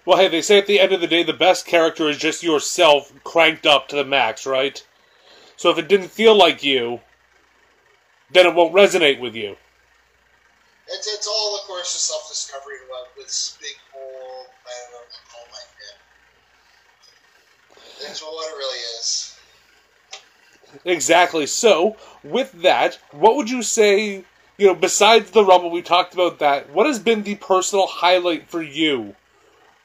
Well, 0.04 0.18
hey, 0.18 0.28
they 0.28 0.42
say 0.42 0.58
at 0.58 0.66
the 0.66 0.80
end 0.80 0.92
of 0.92 1.00
the 1.00 1.06
day, 1.06 1.22
the 1.22 1.32
best 1.32 1.64
character 1.64 2.08
is 2.08 2.18
just 2.18 2.42
yourself 2.42 3.12
cranked 3.22 3.66
up 3.66 3.86
to 3.88 3.96
the 3.96 4.04
max, 4.04 4.46
right? 4.46 4.84
So 5.56 5.70
if 5.70 5.78
it 5.78 5.86
didn't 5.88 6.08
feel 6.08 6.34
like 6.34 6.64
you, 6.64 7.00
then 8.32 8.46
it 8.46 8.54
won't 8.54 8.74
resonate 8.74 9.20
with 9.20 9.36
you. 9.36 9.56
It's, 10.88 11.06
it's 11.06 11.28
all, 11.28 11.56
of 11.56 11.62
course, 11.68 11.94
a 11.94 11.98
self 11.98 12.28
discovery 12.28 12.78
with 13.16 13.26
this 13.26 13.56
big 13.60 13.76
whole, 13.92 14.46
I 14.66 14.70
don't 14.82 14.92
know 14.92 14.98
what 14.98 15.12
to 15.12 15.20
call 15.30 15.46
my 15.52 15.58
head. 17.78 18.08
That's 18.08 18.22
what 18.22 18.52
it 18.52 18.56
really 18.56 18.78
is. 18.98 19.38
Exactly. 20.84 21.46
So, 21.46 21.96
with 22.24 22.50
that, 22.62 22.98
what 23.12 23.36
would 23.36 23.50
you 23.50 23.62
say, 23.62 24.24
you 24.58 24.66
know, 24.66 24.74
besides 24.74 25.30
the 25.30 25.44
Rumble, 25.44 25.70
we 25.70 25.82
talked 25.82 26.14
about 26.14 26.40
that, 26.40 26.70
what 26.70 26.86
has 26.86 26.98
been 26.98 27.22
the 27.22 27.36
personal 27.36 27.86
highlight 27.86 28.48
for 28.48 28.62
you 28.62 29.14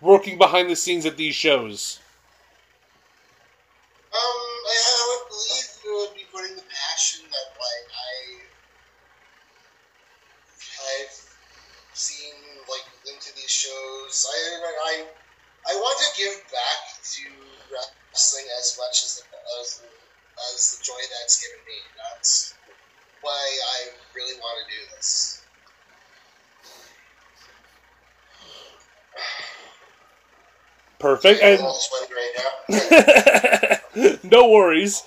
working 0.02 0.38
behind 0.38 0.70
the 0.70 0.76
scenes 0.76 1.06
at 1.06 1.18
these 1.18 1.36
shows? 1.36 2.00
Um, 4.14 4.20
I, 4.20 4.76
I 4.78 5.04
would 5.10 5.30
believe 5.30 5.68
it 5.86 6.10
would 6.10 6.16
be 6.16 6.26
putting 6.32 6.56
the 6.56 6.64
passion 6.70 7.26
that 7.30 7.48
like 7.58 7.88
I 7.92 8.48
I've 10.88 11.16
seen 11.94 12.34
like 12.70 12.86
into 13.14 13.34
these 13.36 13.50
shows. 13.52 14.26
I 14.30 14.38
I 14.92 15.06
I 15.70 15.76
want 15.76 16.00
to 16.00 16.22
give 16.22 16.36
back 16.52 17.04
to 17.04 17.24
wrestling 17.72 18.46
as 18.60 18.78
much 18.80 19.04
as 19.04 19.20
the, 19.20 19.24
as 19.62 19.82
as 20.54 20.78
the 20.78 20.84
joy 20.84 21.02
that's 21.20 21.42
given 21.42 21.60
me. 21.66 21.80
That's 21.98 22.54
why 23.22 23.34
I 23.34 23.90
really 24.16 24.40
want 24.40 24.58
to 24.64 24.74
do 24.74 24.96
this. 24.96 25.42
Perfect. 31.00 31.42
And 31.44 31.62
no 34.24 34.50
worries. 34.50 35.04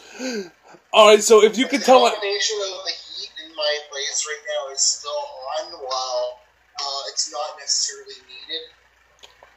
All 0.92 1.08
right. 1.08 1.22
So, 1.22 1.42
if 1.42 1.58
you 1.58 1.66
could 1.66 1.82
tell, 1.82 2.06
it, 2.06 2.12
combination 2.12 2.56
of 2.62 2.84
the 2.84 2.92
heat 2.92 3.30
in 3.44 3.54
my 3.56 3.78
place 3.90 4.26
right 4.28 4.42
now 4.46 4.72
is 4.72 4.80
still 4.80 5.10
on, 5.10 5.72
while 5.72 6.38
uh, 6.80 7.02
it's 7.08 7.32
not 7.32 7.58
necessarily 7.58 8.14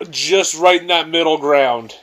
needed. 0.02 0.12
just 0.12 0.56
right 0.56 0.82
in 0.82 0.88
that 0.88 1.08
middle 1.10 1.38
ground. 1.38 1.96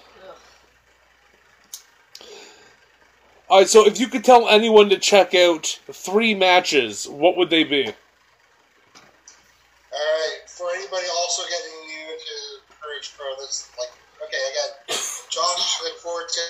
All 3.48 3.58
right. 3.58 3.68
So, 3.68 3.84
if 3.84 3.98
you 3.98 4.06
could 4.06 4.24
tell 4.24 4.48
anyone 4.48 4.90
to 4.90 4.98
check 4.98 5.34
out 5.34 5.80
three 5.90 6.34
matches, 6.36 7.08
what 7.08 7.36
would 7.36 7.50
they 7.50 7.64
be? 7.64 7.92
And 15.90 15.98
Forte. 15.98 16.46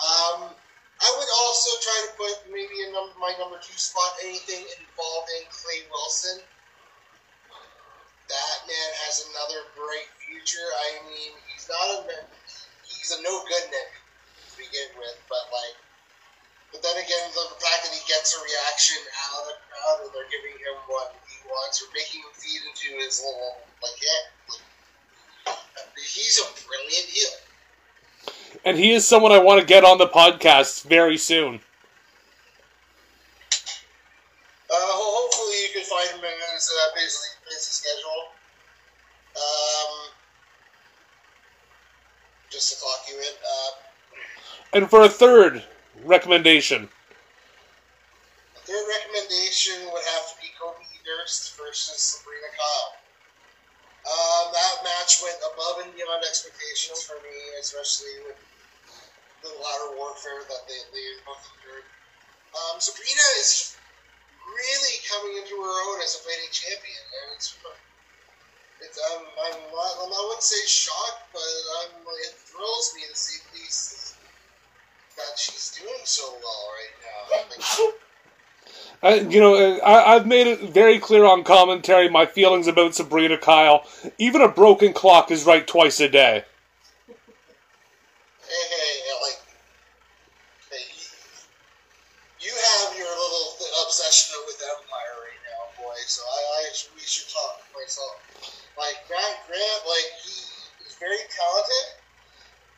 Um, 0.00 0.52
I 1.00 1.08
would 1.16 1.32
also 1.48 1.70
try 1.80 1.98
to 2.04 2.10
put 2.20 2.36
maybe 2.52 2.76
in 2.84 2.92
number, 2.92 3.16
my 3.16 3.32
number 3.40 3.56
two 3.64 3.76
spot 3.80 4.12
anything 4.20 4.68
involving 4.76 5.48
Clay 5.48 5.88
Wilson. 5.88 6.44
That 8.28 8.56
man 8.68 8.90
has 9.08 9.26
another 9.32 9.64
bright 9.74 10.12
future. 10.20 10.68
I 10.92 11.02
mean, 11.08 11.32
he's 11.48 11.66
not 11.72 12.04
a 12.04 12.20
he's 12.84 13.10
a 13.16 13.18
no 13.24 13.32
good 13.48 13.66
Nick 13.72 13.90
to 14.44 14.52
begin 14.60 14.92
with, 15.00 15.18
but 15.26 15.48
like, 15.50 15.74
but 16.70 16.80
then 16.84 17.00
again, 17.00 17.26
the, 17.32 17.44
fact 17.58 17.82
that 17.82 17.92
he 17.96 18.04
gets 18.06 18.36
a 18.36 18.40
reaction 18.44 19.00
out 19.26 19.42
of 19.42 19.44
the 19.50 19.56
crowd 19.66 19.96
and 20.06 20.10
they're 20.14 20.30
giving 20.30 20.54
him 20.62 20.76
what 20.86 21.16
he 21.26 21.42
wants 21.48 21.82
or 21.82 21.90
making 21.96 22.22
him 22.22 22.32
feed 22.36 22.62
into 22.62 22.94
his 23.02 23.18
little 23.24 23.58
like 23.82 23.98
yeah, 23.98 24.22
like, 25.48 25.96
he's 25.96 26.38
a 26.38 26.46
brilliant 26.68 27.08
heel. 27.10 27.49
And 28.64 28.76
he 28.78 28.92
is 28.92 29.06
someone 29.06 29.32
I 29.32 29.38
want 29.38 29.60
to 29.60 29.66
get 29.66 29.84
on 29.84 29.98
the 29.98 30.06
podcast 30.06 30.84
very 30.84 31.16
soon. 31.16 31.60
Uh, 34.70 34.74
ho- 34.76 35.16
hopefully, 35.22 35.56
you 35.62 35.68
can 35.74 35.84
find 35.88 36.08
him 36.18 36.24
in 36.24 36.54
his 36.54 36.70
uh, 36.70 36.94
busy, 36.94 37.16
busy 37.44 37.70
schedule. 37.72 38.28
Um, 39.36 40.10
just 42.50 42.72
to 42.74 42.78
clock 42.80 43.00
you 43.08 43.16
in. 43.16 43.34
Uh, 43.40 43.70
And 44.74 44.90
for 44.90 45.02
a 45.02 45.08
third 45.08 45.64
recommendation, 46.04 46.88
the 48.54 48.60
third 48.72 48.86
recommendation 48.88 49.74
would 49.92 50.04
have 50.14 50.34
to 50.34 50.40
be 50.40 50.48
Kobe 50.60 50.84
Durst 51.04 51.56
versus 51.56 51.96
Sabrina 52.00 52.46
Kyle. 52.56 52.99
Um, 54.50 54.58
that 54.58 54.82
match 54.82 55.22
went 55.22 55.38
above 55.54 55.86
and 55.86 55.94
beyond 55.94 56.26
expectations 56.26 57.06
for 57.06 57.14
me, 57.22 57.34
especially 57.62 58.18
with 58.26 58.38
the 59.46 59.54
ladder 59.54 59.94
warfare 59.94 60.42
that 60.42 60.66
they, 60.66 60.80
they 60.90 61.06
both 61.22 61.38
endured. 61.54 61.86
Um, 62.50 62.82
Sabrina 62.82 63.26
is 63.38 63.78
really 64.42 64.96
coming 65.06 65.38
into 65.38 65.54
her 65.54 65.76
own 65.86 66.02
as 66.02 66.18
a 66.18 66.20
fighting 66.26 66.50
champion, 66.50 67.04
and 67.22 67.38
it's 67.38 67.54
it's 68.82 68.98
um, 69.14 69.22
I'm 69.22 69.60
not, 69.70 69.92
I 70.02 70.22
wouldn't 70.26 70.42
say 70.42 70.66
shocked, 70.66 71.30
but 71.30 71.54
I'm 71.86 72.02
it 72.26 72.34
thrills 72.42 72.90
me 72.98 73.06
to 73.06 73.14
see 73.14 73.38
these 73.54 74.18
that 75.14 75.38
she's 75.38 75.78
doing 75.78 76.02
so 76.02 76.26
well 76.26 76.64
right 76.74 76.94
now. 77.06 77.94
I, 79.02 79.20
you 79.20 79.40
know, 79.40 79.56
I, 79.80 80.14
I've 80.14 80.26
made 80.26 80.46
it 80.46 80.60
very 80.60 80.98
clear 80.98 81.24
on 81.24 81.42
commentary 81.42 82.10
my 82.10 82.26
feelings 82.26 82.66
about 82.66 82.94
Sabrina 82.94 83.38
Kyle. 83.38 83.86
Even 84.18 84.42
a 84.42 84.48
broken 84.48 84.92
clock 84.92 85.30
is 85.30 85.46
right 85.46 85.66
twice 85.66 86.00
a 86.00 86.08
day. 86.08 86.44
hey, 87.08 88.64
hey, 88.68 88.96
like, 89.24 89.40
hey, 90.68 90.84
you, 92.44 92.52
have 92.52 92.98
your 92.98 93.08
little 93.08 93.56
obsession 93.88 94.36
with 94.44 94.60
Empire 94.60 95.16
right 95.24 95.42
now, 95.48 95.82
boy. 95.82 95.96
So 96.04 96.20
I, 96.20 96.36
I 96.36 96.68
we 96.92 97.00
should 97.00 97.32
talk 97.32 97.64
myself. 97.72 98.20
Like 98.76 99.00
Grant, 99.08 99.36
Grant, 99.48 99.80
like 99.88 100.08
he 100.28 100.44
is 100.84 100.92
very 101.00 101.24
talented. 101.32 101.86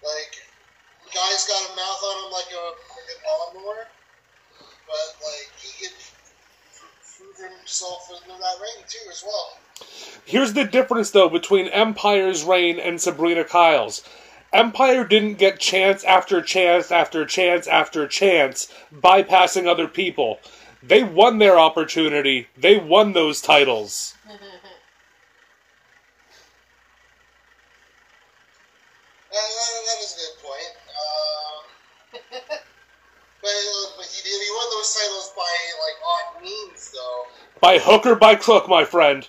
Like, 0.07 0.39
guy's 1.11 1.51
got 1.51 1.67
a 1.67 1.75
mouth 1.75 2.03
on 2.07 2.17
him 2.27 2.31
like 2.31 2.51
a 2.55 2.65
an 3.11 3.19
lawnmower, 3.27 3.91
but 4.87 5.07
like 5.27 5.51
himself 7.37 8.11
in 8.11 8.39
that 8.39 8.57
too 8.89 9.11
as 9.11 9.25
well. 9.25 9.59
Here's 10.25 10.53
the 10.53 10.65
difference, 10.65 11.11
though, 11.11 11.29
between 11.29 11.69
Empire's 11.69 12.45
reign 12.45 12.79
and 12.79 13.01
Sabrina 13.01 13.45
Kyle's. 13.45 14.03
Empire 14.53 15.05
didn't 15.05 15.39
get 15.39 15.59
chance 15.59 16.05
after 16.05 16.43
chance 16.43 16.93
after 16.93 17.25
chance 17.25 17.67
after 17.67 18.07
chance 18.07 18.73
bypassing 18.95 19.67
other 19.67 19.89
people. 19.89 20.39
They 20.83 21.03
won 21.03 21.39
their 21.39 21.59
opportunity. 21.59 22.49
They 22.57 22.77
won 22.77 23.13
those 23.13 23.41
titles. 23.41 24.15
That, 29.33 29.39
that 29.41 30.02
but, 33.43 33.51
but 33.97 34.07
he 34.07 34.23
did. 34.23 34.41
He 34.41 34.51
won 34.51 34.71
those 34.71 34.95
titles 34.95 35.33
by 35.37 35.53
like 35.85 35.99
odd 36.07 36.43
means, 36.43 36.91
though. 36.93 37.25
By 37.61 37.79
hook 37.79 38.07
or 38.07 38.15
by 38.15 38.35
crook, 38.37 38.69
my 38.69 38.85
friend. 38.85 39.29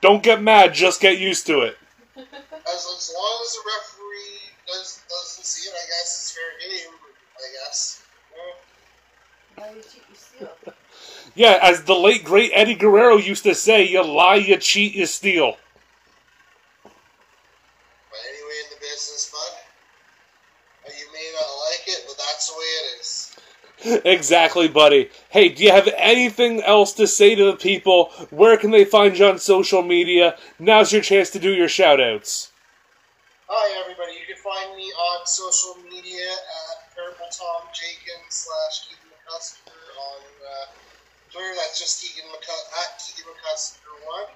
Don't 0.00 0.22
get 0.22 0.40
mad, 0.42 0.72
just 0.72 1.00
get 1.00 1.18
used 1.18 1.46
to 1.48 1.60
it. 1.60 1.76
As, 2.16 2.26
as 2.26 3.12
long 3.14 3.38
as 3.42 3.52
the 3.52 3.62
referee 3.66 4.40
does, 4.66 5.02
doesn't 5.08 5.44
see 5.44 5.68
it, 5.68 5.74
I 5.74 5.86
guess 5.86 6.08
it's 6.16 6.32
fair 6.32 6.70
game. 6.70 6.94
I 7.36 7.66
guess. 7.66 8.02
Yeah. 9.56 9.62
Why 9.62 9.70
you 9.74 9.82
cheat, 9.82 10.02
you 10.08 10.16
steal. 10.16 10.74
Yeah, 11.36 11.58
as 11.62 11.84
the 11.84 11.94
late 11.94 12.24
great 12.24 12.50
Eddie 12.52 12.74
Guerrero 12.74 13.16
used 13.16 13.44
to 13.44 13.54
say, 13.54 13.86
you 13.86 14.02
lie, 14.04 14.34
you 14.34 14.56
cheat, 14.56 14.94
you 14.94 15.06
steal. 15.06 15.56
But 16.82 16.92
anyway, 18.28 18.56
in 18.64 18.70
the 18.74 18.80
business, 18.80 19.30
bud. 19.30 19.52
Uh, 20.86 20.92
You 20.98 21.06
may 21.12 21.30
not 21.32 21.48
like 21.70 21.86
it, 21.86 22.04
but 22.08 22.16
that's 22.18 22.50
the 22.50 22.58
way 22.58 22.64
it 22.64 23.00
is. 23.00 23.19
Exactly, 24.04 24.68
buddy. 24.68 25.08
Hey, 25.30 25.48
do 25.48 25.64
you 25.64 25.70
have 25.70 25.88
anything 25.96 26.62
else 26.62 26.92
to 26.94 27.06
say 27.06 27.34
to 27.34 27.44
the 27.44 27.56
people? 27.56 28.12
Where 28.30 28.56
can 28.56 28.70
they 28.70 28.84
find 28.84 29.18
you 29.18 29.26
on 29.26 29.38
social 29.38 29.82
media? 29.82 30.36
Now's 30.58 30.92
your 30.92 31.00
chance 31.02 31.30
to 31.30 31.38
do 31.38 31.54
your 31.54 31.68
shoutouts. 31.68 32.50
Hi, 33.48 33.80
everybody. 33.80 34.12
You 34.20 34.26
can 34.28 34.36
find 34.44 34.76
me 34.76 34.84
on 34.92 35.26
social 35.26 35.80
media 35.88 36.28
at 36.28 36.92
Purple 36.92 37.26
Tom 37.32 37.72
slash 38.28 38.86
Keegan 38.86 39.10
McCusker 39.10 39.72
on 39.72 40.20
uh, 40.44 40.66
Twitter. 41.32 41.54
That's 41.56 41.80
just 41.80 42.04
Keegan 42.04 42.28
McCu- 42.30 42.68
at 42.84 43.00
Keegan 43.00 43.32
McCusker 43.32 43.90
one. 44.06 44.28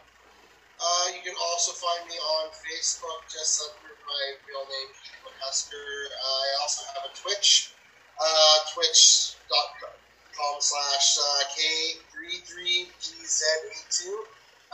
Uh, 0.81 1.07
you 1.15 1.21
can 1.23 1.37
also 1.53 1.73
find 1.77 2.09
me 2.09 2.17
on 2.17 2.51
Facebook 2.65 3.23
just 3.31 3.61
under 3.61 3.93
my 3.93 4.25
real 4.49 4.65
name, 4.67 4.91
Keegan 5.05 5.21
McCusker. 5.31 5.85
I 6.17 6.45
also 6.65 6.83
have 6.97 7.05
a 7.07 7.13
Twitch, 7.15 7.74
uh, 8.21 8.57
twitch.com 8.75 10.57
slash 10.61 11.19
uh, 11.19 11.43
K33GZ82. 11.55 14.11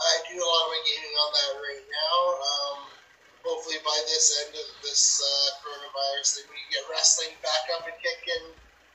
I 0.01 0.17
do 0.29 0.33
a 0.37 0.45
lot 0.45 0.65
of 0.65 0.69
my 0.73 0.81
gaming 0.81 1.13
on 1.13 1.29
that 1.33 1.53
right 1.61 1.85
now. 1.85 2.17
Um, 2.41 2.89
hopefully 3.43 3.77
by 3.83 3.97
this 4.05 4.45
end 4.45 4.55
of 4.55 4.67
this 4.81 5.21
uh, 5.21 5.49
coronavirus 5.61 6.45
we 6.45 6.57
can 6.57 6.69
get 6.69 6.83
wrestling 6.89 7.33
back 7.41 7.65
up 7.77 7.85
and 7.85 7.97
kicking 8.01 8.45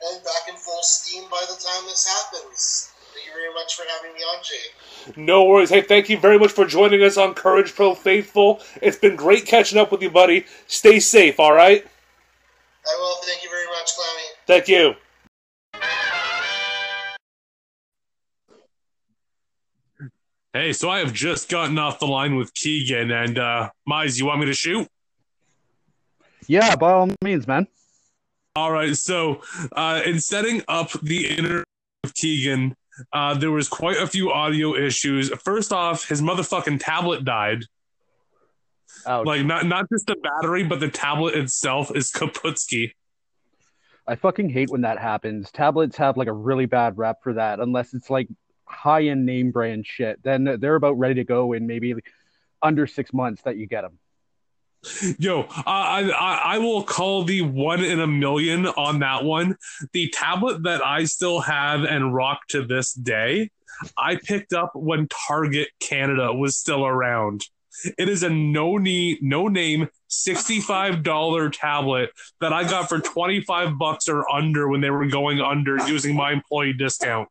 and 0.07 0.23
back 0.23 0.47
in 0.47 0.55
full 0.55 0.83
steam 0.83 1.23
by 1.29 1.43
the 1.47 1.55
time 1.59 1.83
this 1.85 2.07
happens. 2.07 2.91
Thank 3.13 3.27
you 3.27 3.33
very 3.33 3.53
much 3.53 3.75
for 3.75 3.83
having 3.89 4.13
me 4.13 4.19
on, 4.19 4.43
Jay. 4.43 5.13
No 5.15 5.45
worries. 5.45 5.69
Hey, 5.69 5.81
thank 5.81 6.07
you 6.07 6.19
very 6.19 6.37
much 6.37 6.51
for 6.51 6.65
joining 6.65 7.01
us 7.01 7.17
on 7.17 7.33
Courage 7.33 7.73
Pro 7.73 7.95
Faithful. 7.95 8.61
It's 8.81 8.97
been 8.97 9.15
great 9.15 9.45
catching 9.45 9.79
up 9.79 9.91
with 9.91 10.03
you, 10.03 10.11
buddy. 10.11 10.45
Stay 10.67 10.99
safe, 10.99 11.39
all 11.39 11.53
right? 11.53 11.83
I 11.83 12.95
will. 12.99 13.15
Thank 13.25 13.43
you 13.43 13.49
very 13.49 13.65
much, 13.65 13.91
Clowny. 13.97 14.26
Thank 14.47 14.69
you. 14.69 14.93
Hey, 20.53 20.73
so 20.73 20.89
I 20.89 20.99
have 20.99 21.13
just 21.13 21.49
gotten 21.49 21.77
off 21.77 21.99
the 21.99 22.07
line 22.07 22.35
with 22.35 22.53
Keegan, 22.53 23.11
and 23.11 23.37
uh, 23.37 23.69
Mize, 23.87 24.17
you 24.17 24.25
want 24.25 24.39
me 24.39 24.45
to 24.47 24.53
shoot? 24.53 24.87
Yeah, 26.47 26.75
by 26.77 26.93
all 26.93 27.09
means, 27.21 27.45
man. 27.45 27.67
All 28.55 28.71
right. 28.71 28.95
So, 28.95 29.41
uh, 29.73 30.01
in 30.05 30.19
setting 30.19 30.63
up 30.67 30.91
the 31.03 31.27
interview 31.27 31.63
with 32.03 32.15
Keegan, 32.15 32.75
uh, 33.13 33.35
there 33.35 33.51
was 33.51 33.67
quite 33.67 33.97
a 33.97 34.07
few 34.07 34.31
audio 34.31 34.75
issues. 34.75 35.29
First 35.43 35.71
off, 35.71 36.07
his 36.07 36.21
motherfucking 36.21 36.79
tablet 36.81 37.23
died. 37.23 37.65
Ouch. 39.05 39.25
Like 39.27 39.45
not 39.45 39.67
not 39.67 39.87
just 39.91 40.07
the 40.07 40.15
battery, 40.15 40.63
but 40.63 40.79
the 40.79 40.89
tablet 40.89 41.35
itself 41.35 41.95
is 41.95 42.11
kaputski. 42.15 42.93
I 44.07 44.15
fucking 44.15 44.49
hate 44.49 44.69
when 44.69 44.81
that 44.81 44.99
happens. 44.99 45.51
Tablets 45.51 45.97
have 45.97 46.17
like 46.17 46.27
a 46.27 46.33
really 46.33 46.65
bad 46.65 46.97
rep 46.97 47.21
for 47.23 47.33
that, 47.33 47.59
unless 47.59 47.93
it's 47.93 48.09
like 48.09 48.29
high 48.65 49.07
end 49.07 49.25
name 49.25 49.51
brand 49.51 49.85
shit. 49.85 50.21
Then 50.23 50.57
they're 50.59 50.75
about 50.75 50.97
ready 50.97 51.15
to 51.15 51.23
go 51.23 51.53
in 51.53 51.67
maybe 51.67 51.95
under 52.61 52.87
six 52.87 53.13
months 53.13 53.41
that 53.43 53.57
you 53.57 53.67
get 53.67 53.81
them. 53.81 53.99
Yo, 55.17 55.47
I, 55.49 56.09
I 56.11 56.41
I 56.55 56.57
will 56.59 56.83
call 56.83 57.23
the 57.23 57.41
one 57.41 57.83
in 57.83 57.99
a 57.99 58.07
million 58.07 58.67
on 58.67 58.99
that 58.99 59.23
one. 59.23 59.57
The 59.91 60.09
tablet 60.09 60.63
that 60.63 60.85
I 60.85 61.05
still 61.05 61.41
have 61.41 61.83
and 61.83 62.13
rock 62.13 62.41
to 62.49 62.63
this 62.63 62.93
day, 62.93 63.49
I 63.97 64.15
picked 64.15 64.53
up 64.53 64.71
when 64.75 65.07
Target 65.27 65.69
Canada 65.79 66.31
was 66.31 66.57
still 66.57 66.85
around. 66.85 67.41
It 67.97 68.09
is 68.09 68.23
a 68.23 68.29
no 68.29 68.77
need, 68.77 69.19
no 69.21 69.47
name, 69.47 69.89
sixty-five 70.07 71.03
dollar 71.03 71.49
tablet 71.49 72.11
that 72.41 72.53
I 72.53 72.63
got 72.63 72.89
for 72.89 72.99
twenty-five 72.99 73.77
bucks 73.77 74.07
or 74.07 74.29
under 74.29 74.67
when 74.67 74.81
they 74.81 74.89
were 74.89 75.07
going 75.07 75.41
under 75.41 75.77
using 75.87 76.15
my 76.15 76.31
employee 76.31 76.73
discount. 76.73 77.29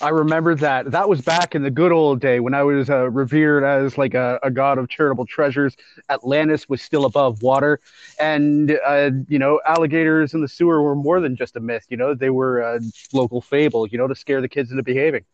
I 0.00 0.10
remember 0.10 0.54
that. 0.54 0.92
That 0.92 1.08
was 1.08 1.20
back 1.20 1.56
in 1.56 1.62
the 1.64 1.72
good 1.72 1.90
old 1.90 2.20
day 2.20 2.38
when 2.38 2.54
I 2.54 2.62
was 2.62 2.88
uh, 2.88 3.10
revered 3.10 3.64
as 3.64 3.98
like 3.98 4.14
a, 4.14 4.38
a 4.44 4.50
god 4.50 4.78
of 4.78 4.88
charitable 4.88 5.26
treasures. 5.26 5.76
Atlantis 6.08 6.68
was 6.68 6.80
still 6.80 7.04
above 7.04 7.42
water, 7.42 7.80
and 8.20 8.78
uh, 8.86 9.10
you 9.28 9.40
know 9.40 9.60
alligators 9.66 10.34
in 10.34 10.40
the 10.40 10.48
sewer 10.48 10.82
were 10.82 10.94
more 10.94 11.20
than 11.20 11.34
just 11.34 11.56
a 11.56 11.60
myth. 11.60 11.84
You 11.88 11.96
know 11.96 12.14
they 12.14 12.30
were 12.30 12.60
a 12.60 12.80
local 13.12 13.40
fable. 13.40 13.88
You 13.88 13.98
know 13.98 14.06
to 14.06 14.14
scare 14.14 14.40
the 14.40 14.48
kids 14.48 14.70
into 14.70 14.84
behaving. 14.84 15.24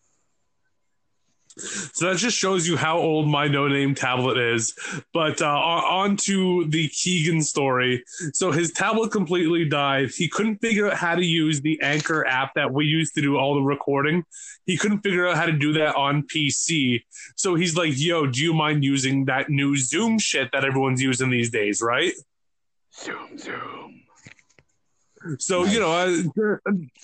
So 1.56 2.06
that 2.06 2.16
just 2.16 2.36
shows 2.36 2.66
you 2.66 2.76
how 2.76 2.98
old 2.98 3.28
my 3.28 3.46
no 3.46 3.68
name 3.68 3.94
tablet 3.94 4.36
is. 4.38 4.74
But 5.12 5.40
uh, 5.40 5.46
on 5.46 6.16
to 6.24 6.66
the 6.68 6.88
Keegan 6.88 7.42
story. 7.42 8.04
So 8.32 8.50
his 8.50 8.72
tablet 8.72 9.12
completely 9.12 9.64
died. 9.68 10.10
He 10.10 10.28
couldn't 10.28 10.58
figure 10.58 10.90
out 10.90 10.96
how 10.96 11.14
to 11.14 11.24
use 11.24 11.60
the 11.60 11.80
Anchor 11.80 12.26
app 12.26 12.54
that 12.54 12.72
we 12.72 12.86
used 12.86 13.14
to 13.14 13.22
do 13.22 13.36
all 13.36 13.54
the 13.54 13.62
recording. 13.62 14.24
He 14.66 14.76
couldn't 14.76 15.00
figure 15.00 15.28
out 15.28 15.36
how 15.36 15.46
to 15.46 15.52
do 15.52 15.72
that 15.74 15.94
on 15.94 16.24
PC. 16.24 17.02
So 17.36 17.54
he's 17.54 17.76
like, 17.76 17.92
yo, 17.94 18.26
do 18.26 18.42
you 18.42 18.54
mind 18.54 18.82
using 18.82 19.26
that 19.26 19.48
new 19.48 19.76
Zoom 19.76 20.18
shit 20.18 20.50
that 20.52 20.64
everyone's 20.64 21.02
using 21.02 21.30
these 21.30 21.50
days, 21.50 21.80
right? 21.80 22.12
Zoom, 22.96 23.38
zoom. 23.38 24.03
So 25.38 25.64
you 25.64 25.80
know, 25.80 25.90
I, 25.90 26.22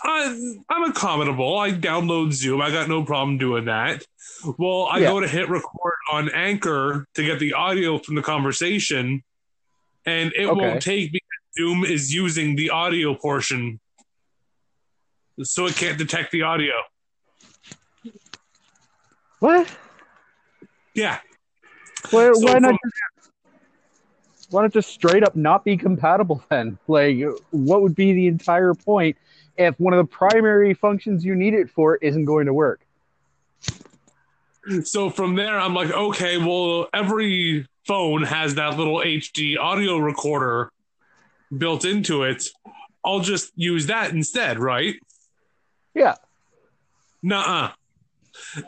I 0.04 0.54
I'm 0.68 0.92
accommodable. 0.92 1.58
I 1.58 1.72
download 1.72 2.32
Zoom. 2.32 2.60
I 2.60 2.70
got 2.70 2.88
no 2.88 3.02
problem 3.04 3.38
doing 3.38 3.64
that. 3.66 4.04
Well, 4.58 4.88
I 4.90 4.98
Yeah. 4.98 5.08
go 5.08 5.20
to 5.20 5.28
hit 5.28 5.48
record 5.48 5.94
on 6.12 6.28
Anchor 6.30 7.06
to 7.14 7.24
get 7.24 7.38
the 7.38 7.54
audio 7.54 7.98
from 7.98 8.14
the 8.16 8.22
conversation, 8.22 9.22
and 10.06 10.32
it 10.34 10.46
Okay. 10.46 10.60
won't 10.60 10.82
take 10.82 11.12
because 11.12 11.28
Zoom 11.56 11.84
is 11.84 12.12
using 12.12 12.56
the 12.56 12.70
audio 12.70 13.14
portion, 13.14 13.80
so 15.42 15.66
it 15.66 15.74
can't 15.76 15.96
detect 15.98 16.30
the 16.32 16.42
audio. 16.42 16.74
What? 19.38 19.66
Yeah. 20.94 21.20
Why, 22.10 22.32
So 22.34 22.40
why 22.40 22.58
not? 22.58 22.70
from- 22.70 22.78
Just, 22.84 23.19
why 24.50 24.62
don't 24.62 24.72
just 24.72 24.90
straight 24.90 25.22
up 25.22 25.36
not 25.36 25.64
be 25.64 25.76
compatible 25.76 26.42
then? 26.50 26.78
Like, 26.88 27.18
what 27.50 27.82
would 27.82 27.94
be 27.94 28.12
the 28.12 28.26
entire 28.26 28.74
point 28.74 29.16
if 29.56 29.78
one 29.78 29.92
of 29.92 29.98
the 29.98 30.10
primary 30.10 30.74
functions 30.74 31.24
you 31.24 31.34
need 31.34 31.54
it 31.54 31.70
for 31.70 31.96
isn't 31.96 32.24
going 32.24 32.46
to 32.46 32.54
work? 32.54 32.80
So 34.84 35.10
from 35.10 35.36
there, 35.36 35.58
I'm 35.58 35.74
like, 35.74 35.90
okay, 35.90 36.36
well, 36.36 36.88
every 36.92 37.66
phone 37.86 38.22
has 38.22 38.54
that 38.56 38.76
little 38.76 38.98
HD 38.98 39.58
audio 39.58 39.98
recorder 39.98 40.70
built 41.56 41.84
into 41.84 42.24
it. 42.24 42.44
I'll 43.04 43.20
just 43.20 43.52
use 43.56 43.86
that 43.86 44.12
instead, 44.12 44.58
right? 44.58 44.96
Yeah. 45.94 46.16
Nuh-uh. 47.22 47.72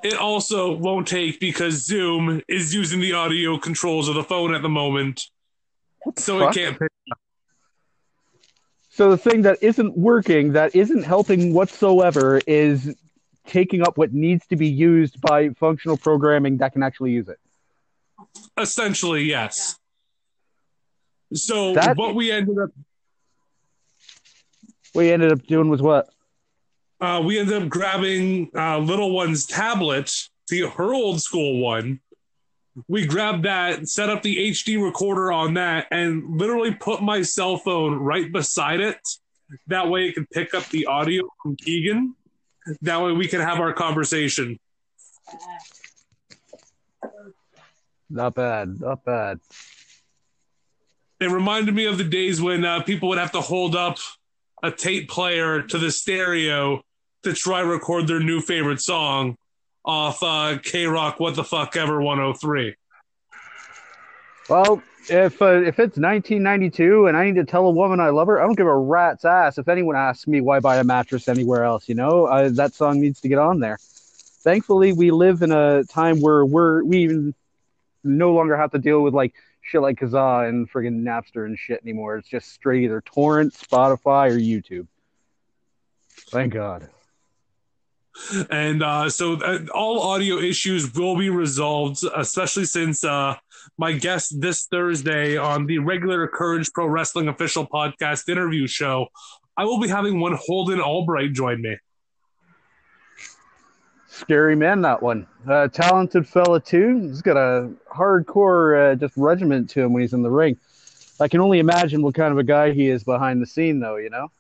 It 0.03 0.15
also 0.15 0.73
won't 0.77 1.07
take 1.07 1.41
because 1.41 1.85
Zoom 1.85 2.43
is 2.49 2.75
using 2.75 3.01
the 3.01 3.13
audio 3.13 3.59
controls 3.59 4.09
of 4.09 4.15
the 4.15 4.25
phone 4.25 4.55
at 4.55 4.63
the 4.63 4.69
moment, 4.69 5.29
so 6.17 6.41
fuck? 6.41 6.57
it 6.57 6.61
can't 6.61 6.79
pick. 6.79 6.89
So 8.91 9.11
the 9.11 9.17
thing 9.17 9.43
that 9.43 9.63
isn't 9.63 9.97
working, 9.97 10.53
that 10.53 10.75
isn't 10.77 11.03
helping 11.03 11.55
whatsoever, 11.55 12.41
is 12.47 12.95
taking 13.47 13.83
up 13.83 13.97
what 13.97 14.13
needs 14.13 14.47
to 14.49 14.57
be 14.57 14.69
used 14.69 15.21
by 15.21 15.49
functional 15.51 15.97
programming 15.97 16.59
that 16.59 16.73
can 16.75 16.83
actually 16.83 17.13
use 17.13 17.29
it. 17.29 17.39
Essentially, 18.59 19.25
yes. 19.25 19.79
So 21.33 21.73
That- 21.75 21.97
what 21.97 22.15
we 22.15 22.31
ended 22.31 22.59
up 22.59 22.71
What 24.93 25.07
you 25.07 25.13
ended 25.13 25.33
up 25.33 25.43
doing 25.47 25.71
was 25.71 25.81
what? 25.81 26.11
uh, 27.01 27.21
we 27.25 27.39
ended 27.39 27.63
up 27.63 27.69
grabbing 27.71 28.51
uh, 28.55 28.79
little 28.79 29.11
one's 29.11 29.47
tablet, 29.47 30.13
the 30.49 30.69
her 30.69 30.93
old 30.93 31.21
school 31.23 31.59
one. 31.61 31.99
We 32.89 33.07
grabbed 33.07 33.45
that, 33.45 33.87
set 33.89 34.09
up 34.09 34.23
the 34.23 34.51
HD 34.51 34.83
recorder 34.83 35.31
on 35.31 35.55
that, 35.55 35.87
and 35.91 36.39
literally 36.39 36.75
put 36.75 37.03
my 37.03 37.23
cell 37.23 37.57
phone 37.57 37.97
right 37.97 38.33
beside 38.33 38.81
it. 38.81 38.99
That 39.67 39.89
way, 39.89 40.09
it 40.09 40.15
could 40.15 40.31
pick 40.31 40.55
up 40.55 40.67
the 40.69 40.87
audio 40.87 41.25
from 41.43 41.57
Keegan. 41.57 42.15
That 42.81 43.03
way, 43.03 43.13
we 43.13 43.29
can 43.29 43.41
have 43.41 43.61
our 43.61 43.73
conversation. 43.73 44.59
Not 48.09 48.35
bad. 48.35 48.81
Not 48.81 49.05
bad. 49.05 49.41
It 51.21 51.31
reminded 51.31 51.75
me 51.75 51.87
of 51.87 51.99
the 51.99 52.05
days 52.05 52.41
when 52.41 52.65
uh, 52.65 52.83
people 52.83 53.09
would 53.11 53.19
have 53.19 53.33
to 53.33 53.41
hold 53.41 53.77
up 53.77 53.99
a 54.63 54.71
tape 54.71 55.09
player 55.09 55.63
to 55.63 55.79
the 55.79 55.91
stereo 55.91 56.83
to 57.23 57.33
try 57.33 57.61
record 57.61 58.07
their 58.07 58.21
new 58.21 58.41
favorite 58.41 58.81
song. 58.81 59.37
Off 59.85 60.23
uh, 60.23 60.59
K 60.63 60.87
Rock 60.87 61.21
What 61.21 61.37
the 61.37 61.45
Fuck 61.45 61.77
Ever 61.77 62.01
103. 62.01 62.77
Well, 64.49 64.83
if 65.09 65.43
uh, 65.43 65.63
if 65.63 65.79
it's 65.79 65.99
1992 65.99 67.07
and 67.07 67.17
I 67.17 67.25
need 67.25 67.37
to 67.37 67.45
tell 67.45 67.67
a 67.67 67.71
woman 67.71 68.01
I 68.01 68.11
love 68.11 68.29
her, 68.29 68.41
I 68.41 68.45
don't 68.45 68.57
give 68.57 68.67
a 68.67 68.77
rat's 68.77 69.25
ass 69.25 69.59
if 69.59 69.69
anyone 69.69 69.97
asks 69.97 70.27
me 70.27 70.41
why 70.41 70.61
buy 70.61 70.77
a 70.77 70.85
mattress 70.85 71.29
anywhere 71.29 71.65
else. 71.65 71.89
You 71.89 71.95
know, 71.95 72.27
uh, 72.27 72.51
that 72.51 72.75
song 72.75 73.01
needs 73.01 73.21
to 73.23 73.29
get 73.29 73.39
on 73.39 73.61
there. 73.61 73.79
Thankfully, 73.81 74.93
we 74.93 75.11
live 75.11 75.43
in 75.43 75.53
a 75.53 75.85
time 75.85 76.21
where 76.21 76.45
we're 76.45 76.85
we 76.85 76.99
even 77.05 77.35
no 78.05 78.33
longer 78.33 78.57
have 78.57 78.73
to 78.73 78.79
deal 78.79 79.03
with 79.03 79.15
like 79.15 79.35
shit 79.61 79.81
like 79.81 79.99
Kazaa 79.99 80.49
and 80.49 80.71
friggin' 80.71 81.03
Napster 81.03 81.47
and 81.47 81.59
shit 81.59 81.81
anymore. 81.83 82.17
It's 82.17 82.29
just 82.29 82.53
straight 82.53 82.83
either 82.83 83.01
torrent, 83.01 83.55
Spotify, 83.55 84.31
or 84.31 84.39
YouTube. 84.39 84.87
Thank 86.31 86.53
God. 86.53 86.89
And 88.51 88.83
uh, 88.83 89.09
so 89.11 89.35
uh, 89.35 89.61
all 89.75 90.01
audio 90.01 90.39
issues 90.39 90.93
will 90.95 91.17
be 91.17 91.31
resolved, 91.31 92.05
especially 92.15 92.67
since 92.67 93.05
uh, 93.05 93.37
my 93.79 93.93
guest 93.93 94.41
this 94.41 94.67
Thursday 94.67 95.37
on 95.37 95.67
the 95.67 95.79
regular 95.79 96.29
Courage 96.29 96.73
Pro 96.73 96.87
Wrestling 96.87 97.29
official 97.29 97.67
podcast 97.67 98.29
interview 98.29 98.67
show, 98.67 99.07
I 99.57 99.65
will 99.65 99.81
be 99.81 99.89
having 99.89 100.21
one 100.21 100.37
Holden 100.39 100.81
Albright 100.81 101.33
join 101.33 101.63
me. 101.63 101.77
Scary 104.09 104.55
man, 104.55 104.83
that 104.83 105.03
one. 105.03 105.27
Uh, 105.49 105.69
talented 105.69 106.29
fella 106.29 106.61
too. 106.61 107.01
He's 107.01 107.23
got 107.23 107.37
a 107.37 107.71
hardcore 107.91 108.93
uh, 108.93 108.95
just 108.95 109.17
regiment 109.17 109.71
to 109.71 109.81
him 109.81 109.93
when 109.93 110.03
he's 110.03 110.13
in 110.13 110.23
the 110.23 110.31
ring. 110.31 110.59
I 111.19 111.29
can 111.29 111.41
only 111.41 111.61
imagine 111.61 112.03
what 112.03 112.15
kind 112.15 112.31
of 112.31 112.39
a 112.39 112.45
guy 112.45 112.73
he 112.73 112.89
is 112.89 113.05
behind 113.05 113.41
the 113.41 113.47
scene, 113.47 113.81
though. 113.81 113.97
You 113.97 114.11
know. 114.11 114.31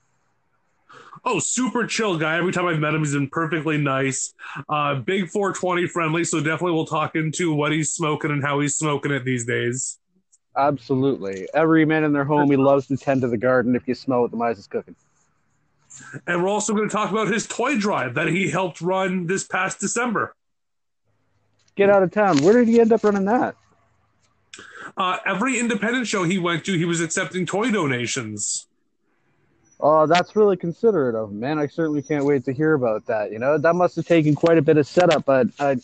Oh, 1.24 1.38
super 1.38 1.86
chill 1.86 2.18
guy. 2.18 2.36
Every 2.36 2.52
time 2.52 2.66
I've 2.66 2.80
met 2.80 2.94
him, 2.94 3.00
he's 3.00 3.12
been 3.12 3.28
perfectly 3.28 3.78
nice. 3.78 4.34
Uh, 4.68 4.96
big 4.96 5.28
420 5.28 5.86
friendly. 5.86 6.24
So 6.24 6.38
definitely 6.38 6.72
we'll 6.72 6.86
talk 6.86 7.14
into 7.14 7.54
what 7.54 7.72
he's 7.72 7.92
smoking 7.92 8.30
and 8.30 8.42
how 8.42 8.60
he's 8.60 8.76
smoking 8.76 9.12
it 9.12 9.24
these 9.24 9.44
days. 9.44 9.98
Absolutely. 10.56 11.48
Every 11.54 11.84
man 11.84 12.04
in 12.04 12.12
their 12.12 12.24
home, 12.24 12.50
he 12.50 12.56
loves 12.56 12.88
to 12.88 12.96
tend 12.96 13.22
to 13.22 13.28
the 13.28 13.38
garden 13.38 13.76
if 13.76 13.86
you 13.86 13.94
smell 13.94 14.22
what 14.22 14.30
the 14.30 14.36
Mize 14.36 14.58
is 14.58 14.66
cooking. 14.66 14.96
And 16.26 16.42
we're 16.42 16.48
also 16.48 16.74
going 16.74 16.88
to 16.88 16.92
talk 16.92 17.10
about 17.10 17.28
his 17.28 17.46
toy 17.46 17.78
drive 17.78 18.14
that 18.14 18.28
he 18.28 18.50
helped 18.50 18.80
run 18.80 19.26
this 19.26 19.44
past 19.44 19.78
December. 19.80 20.34
Get 21.74 21.88
out 21.88 22.02
of 22.02 22.10
town. 22.10 22.38
Where 22.38 22.54
did 22.54 22.68
he 22.68 22.80
end 22.80 22.92
up 22.92 23.04
running 23.04 23.24
that? 23.26 23.56
Uh, 24.96 25.18
every 25.24 25.58
independent 25.58 26.06
show 26.06 26.24
he 26.24 26.38
went 26.38 26.64
to, 26.64 26.76
he 26.76 26.84
was 26.84 27.00
accepting 27.00 27.46
toy 27.46 27.70
donations. 27.70 28.66
Oh, 29.84 30.06
that's 30.06 30.36
really 30.36 30.56
considerate 30.56 31.16
of 31.16 31.30
him, 31.30 31.40
man. 31.40 31.58
I 31.58 31.66
certainly 31.66 32.02
can't 32.02 32.24
wait 32.24 32.44
to 32.44 32.52
hear 32.52 32.74
about 32.74 33.04
that. 33.06 33.32
You 33.32 33.40
know, 33.40 33.58
that 33.58 33.74
must 33.74 33.96
have 33.96 34.06
taken 34.06 34.32
quite 34.36 34.56
a 34.56 34.62
bit 34.62 34.76
of 34.76 34.86
setup, 34.86 35.24
but 35.24 35.48
I 35.58 35.76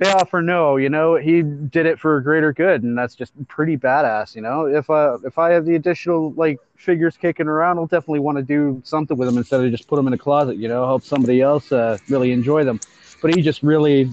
payoff 0.00 0.34
or 0.34 0.42
no, 0.42 0.76
you 0.76 0.88
know, 0.88 1.14
he 1.14 1.42
did 1.42 1.86
it 1.86 2.00
for 2.00 2.16
a 2.16 2.22
greater 2.22 2.52
good, 2.52 2.82
and 2.82 2.98
that's 2.98 3.14
just 3.14 3.32
pretty 3.46 3.76
badass. 3.76 4.34
You 4.34 4.42
know, 4.42 4.66
if 4.66 4.90
uh 4.90 5.18
if 5.24 5.38
I 5.38 5.50
have 5.50 5.64
the 5.64 5.76
additional 5.76 6.32
like 6.32 6.58
figures 6.74 7.16
kicking 7.16 7.46
around, 7.46 7.78
I'll 7.78 7.86
definitely 7.86 8.18
want 8.18 8.38
to 8.38 8.42
do 8.42 8.82
something 8.84 9.16
with 9.16 9.28
them 9.28 9.38
instead 9.38 9.64
of 9.64 9.70
just 9.70 9.86
put 9.86 9.96
them 9.96 10.08
in 10.08 10.12
a 10.12 10.18
closet. 10.18 10.56
You 10.56 10.68
know, 10.68 10.84
help 10.84 11.04
somebody 11.04 11.40
else 11.40 11.70
uh, 11.70 11.98
really 12.08 12.32
enjoy 12.32 12.64
them. 12.64 12.80
But 13.20 13.34
he 13.36 13.42
just 13.42 13.62
really, 13.62 14.10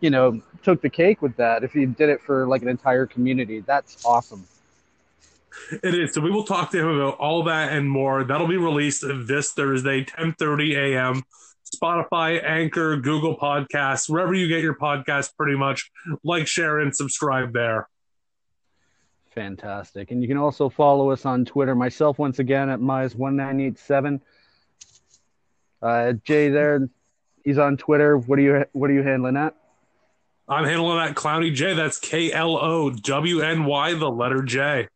you 0.00 0.10
know, 0.10 0.40
took 0.62 0.80
the 0.80 0.90
cake 0.90 1.22
with 1.22 1.34
that. 1.36 1.64
If 1.64 1.72
he 1.72 1.86
did 1.86 2.08
it 2.08 2.20
for 2.20 2.46
like 2.46 2.62
an 2.62 2.68
entire 2.68 3.06
community, 3.06 3.60
that's 3.60 4.04
awesome. 4.04 4.46
It 5.82 5.94
is. 5.94 6.14
So 6.14 6.20
we 6.20 6.30
will 6.30 6.44
talk 6.44 6.70
to 6.72 6.78
him 6.78 6.88
about 6.88 7.18
all 7.18 7.44
that 7.44 7.72
and 7.72 7.90
more. 7.90 8.24
That'll 8.24 8.48
be 8.48 8.56
released 8.56 9.04
this 9.26 9.52
Thursday, 9.52 10.04
10:30 10.04 10.76
a.m. 10.76 11.22
Spotify, 11.74 12.42
Anchor, 12.44 12.96
Google 12.96 13.36
Podcasts, 13.36 14.08
wherever 14.08 14.34
you 14.34 14.48
get 14.48 14.62
your 14.62 14.76
podcast, 14.76 15.36
pretty 15.36 15.56
much. 15.56 15.90
Like, 16.22 16.46
share, 16.46 16.80
and 16.80 16.94
subscribe 16.94 17.52
there. 17.52 17.88
Fantastic. 19.34 20.10
And 20.10 20.20
you 20.20 20.28
can 20.28 20.36
also 20.36 20.68
follow 20.68 21.10
us 21.10 21.24
on 21.24 21.46
Twitter. 21.46 21.74
Myself, 21.74 22.18
once 22.18 22.38
again, 22.38 22.68
at 22.68 22.80
Mize1987. 22.80 24.20
Uh, 25.80 26.12
Jay 26.24 26.50
there, 26.50 26.88
he's 27.42 27.58
on 27.58 27.76
Twitter. 27.76 28.18
What 28.18 28.38
are 28.38 28.42
you 28.42 28.64
What 28.72 28.90
are 28.90 28.92
you 28.92 29.02
handling 29.02 29.36
at? 29.36 29.56
I'm 30.48 30.64
handling 30.64 30.98
that 30.98 31.16
Klowny 31.16 31.54
J. 31.54 31.72
That's 31.74 31.98
K 31.98 32.30
L 32.30 32.56
O 32.56 32.90
W 32.90 33.40
N 33.40 33.64
Y, 33.64 33.94
the 33.94 34.10
letter 34.10 34.42
J 34.42 34.88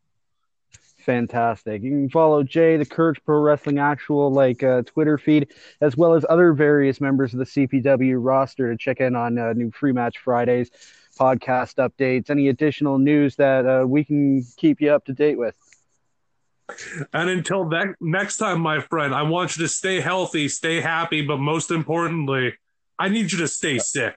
fantastic. 1.07 1.83
You 1.83 1.91
can 1.91 2.11
follow 2.11 2.43
Jay, 2.43 2.77
the 2.77 2.85
Courage 2.85 3.21
Pro 3.25 3.41
Wrestling 3.41 3.79
actual 3.79 4.31
like 4.31 4.63
uh, 4.63 4.83
Twitter 4.83 5.17
feed, 5.17 5.49
as 5.81 5.97
well 5.97 6.15
as 6.15 6.27
other 6.29 6.53
various 6.53 7.01
members 7.01 7.33
of 7.33 7.39
the 7.39 7.45
CPW 7.47 8.17
roster 8.19 8.71
to 8.71 8.77
check 8.77 9.01
in 9.01 9.17
on 9.17 9.39
uh, 9.39 9.53
new 9.55 9.71
free 9.71 9.93
match 9.93 10.19
Fridays, 10.19 10.71
podcast 11.19 11.77
updates, 11.77 12.29
any 12.29 12.49
additional 12.49 12.99
news 12.99 13.37
that 13.37 13.65
uh, 13.65 13.87
we 13.87 14.05
can 14.05 14.45
keep 14.57 14.81
you 14.83 14.91
up 14.91 15.05
to 15.07 15.15
date 15.15 15.39
with. 15.39 15.55
And 17.13 17.31
until 17.31 17.69
that 17.69 17.95
next 18.01 18.39
time, 18.39 18.61
my 18.61 18.81
friend, 18.81 19.15
I 19.15 19.23
want 19.23 19.57
you 19.57 19.63
to 19.63 19.69
stay 19.69 20.01
healthy, 20.01 20.49
stay 20.49 20.81
happy, 20.81 21.23
but 21.23 21.39
most 21.39 21.71
importantly, 21.71 22.55
I 22.99 23.09
need 23.09 23.31
you 23.31 23.39
to 23.39 23.49
stay 23.49 23.79
sick. 23.79 24.17